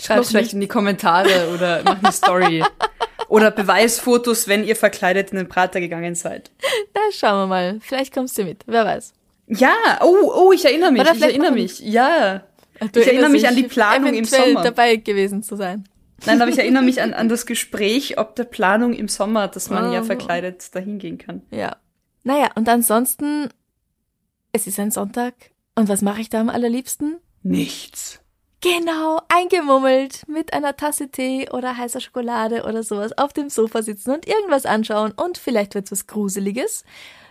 Schreibt 0.00 0.26
vielleicht 0.26 0.52
in 0.52 0.60
die 0.60 0.68
Kommentare 0.68 1.52
oder 1.54 1.82
macht 1.82 2.04
eine 2.04 2.12
Story. 2.12 2.64
oder 3.28 3.50
Beweisfotos, 3.50 4.46
wenn 4.46 4.64
ihr 4.64 4.76
verkleidet 4.76 5.30
in 5.30 5.38
den 5.38 5.48
Prater 5.48 5.80
gegangen 5.80 6.14
seid. 6.14 6.50
Na, 6.94 7.00
schauen 7.12 7.42
wir 7.42 7.46
mal. 7.46 7.78
Vielleicht 7.80 8.12
kommst 8.12 8.36
du 8.36 8.44
mit. 8.44 8.62
Wer 8.66 8.84
weiß. 8.84 9.14
Ja, 9.48 9.74
oh, 10.02 10.32
oh, 10.34 10.52
ich 10.52 10.64
erinnere 10.64 10.92
mich. 10.92 11.02
Ich 11.02 11.22
erinnere 11.22 11.52
mich. 11.52 11.80
Ja. 11.80 12.42
Du 12.92 13.00
ich 13.00 13.06
erinnere 13.06 13.30
mich 13.30 13.46
an 13.46 13.56
die 13.56 13.64
Planung 13.64 14.14
im 14.14 14.24
Sommer. 14.24 14.62
dabei 14.62 14.96
gewesen 14.96 15.42
zu 15.42 15.56
sein. 15.56 15.84
Nein, 16.26 16.40
aber 16.40 16.50
ich 16.50 16.58
erinnere 16.58 16.82
mich 16.82 17.00
an, 17.02 17.14
an 17.14 17.28
das 17.28 17.46
Gespräch 17.46 18.18
ob 18.18 18.36
der 18.36 18.44
Planung 18.44 18.92
im 18.92 19.08
Sommer, 19.08 19.48
dass 19.48 19.70
man 19.70 19.90
oh. 19.90 19.92
ja 19.92 20.02
verkleidet 20.02 20.74
dahin 20.74 20.98
gehen 20.98 21.18
kann. 21.18 21.42
Ja. 21.50 21.76
Naja, 22.24 22.50
und 22.54 22.68
ansonsten, 22.68 23.48
es 24.52 24.66
ist 24.66 24.78
ein 24.78 24.90
Sonntag. 24.90 25.34
Und 25.74 25.88
was 25.88 26.02
mache 26.02 26.20
ich 26.20 26.28
da 26.28 26.40
am 26.40 26.50
allerliebsten? 26.50 27.18
Nichts. 27.42 28.20
Genau, 28.60 29.20
eingemummelt 29.28 30.28
mit 30.28 30.52
einer 30.52 30.76
Tasse 30.76 31.08
Tee 31.08 31.48
oder 31.50 31.76
heißer 31.76 32.00
Schokolade 32.00 32.62
oder 32.62 32.84
sowas 32.84 33.16
auf 33.18 33.32
dem 33.32 33.48
Sofa 33.48 33.82
sitzen 33.82 34.12
und 34.12 34.28
irgendwas 34.28 34.66
anschauen 34.66 35.10
und 35.10 35.36
vielleicht 35.36 35.74
wird's 35.74 35.90
was 35.90 36.06
Gruseliges, 36.06 36.84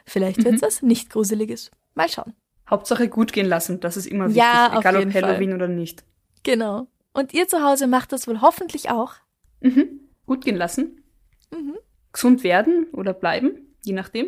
vielleicht 0.05 0.43
wird's 0.43 0.61
mhm. 0.61 0.65
was 0.65 0.81
nicht 0.81 1.09
Gruseliges. 1.09 1.71
Mal 1.93 2.09
schauen. 2.09 2.33
Hauptsache 2.69 3.07
gut 3.07 3.31
gehen 3.31 3.47
lassen, 3.47 3.79
das 3.79 3.95
ist 3.95 4.07
immer 4.07 4.25
wichtig, 4.25 4.43
ja, 4.43 4.77
egal 4.77 4.97
ob 4.97 5.13
Halloween 5.13 5.51
Fall. 5.51 5.55
oder 5.55 5.67
nicht. 5.69 6.03
Genau. 6.43 6.87
Und 7.13 7.33
ihr 7.33 7.47
zu 7.47 7.63
Hause 7.63 7.87
macht 7.87 8.11
das 8.11 8.27
wohl 8.27 8.41
hoffentlich 8.41 8.89
auch. 8.89 9.13
Mhm. 9.61 10.01
Gut 10.25 10.43
gehen 10.43 10.57
lassen. 10.57 11.03
Mhm. 11.51 11.77
Gesund 12.11 12.43
werden 12.43 12.87
oder 12.91 13.13
bleiben, 13.13 13.73
je 13.83 13.93
nachdem. 13.93 14.27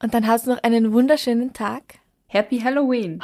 Und 0.00 0.14
dann 0.14 0.28
hast 0.28 0.46
du 0.46 0.50
noch 0.50 0.62
einen 0.62 0.92
wunderschönen 0.92 1.54
Tag. 1.54 1.98
Happy 2.28 2.58
Halloween. 2.58 3.20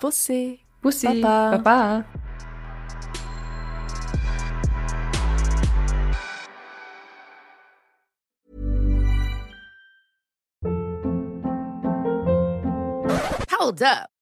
Bussi. 0.00 0.60
Bussi. 0.82 1.20
Baba. 1.20 1.58
Baba. 1.62 2.06
Hold 13.50 13.82
up. 13.82 14.08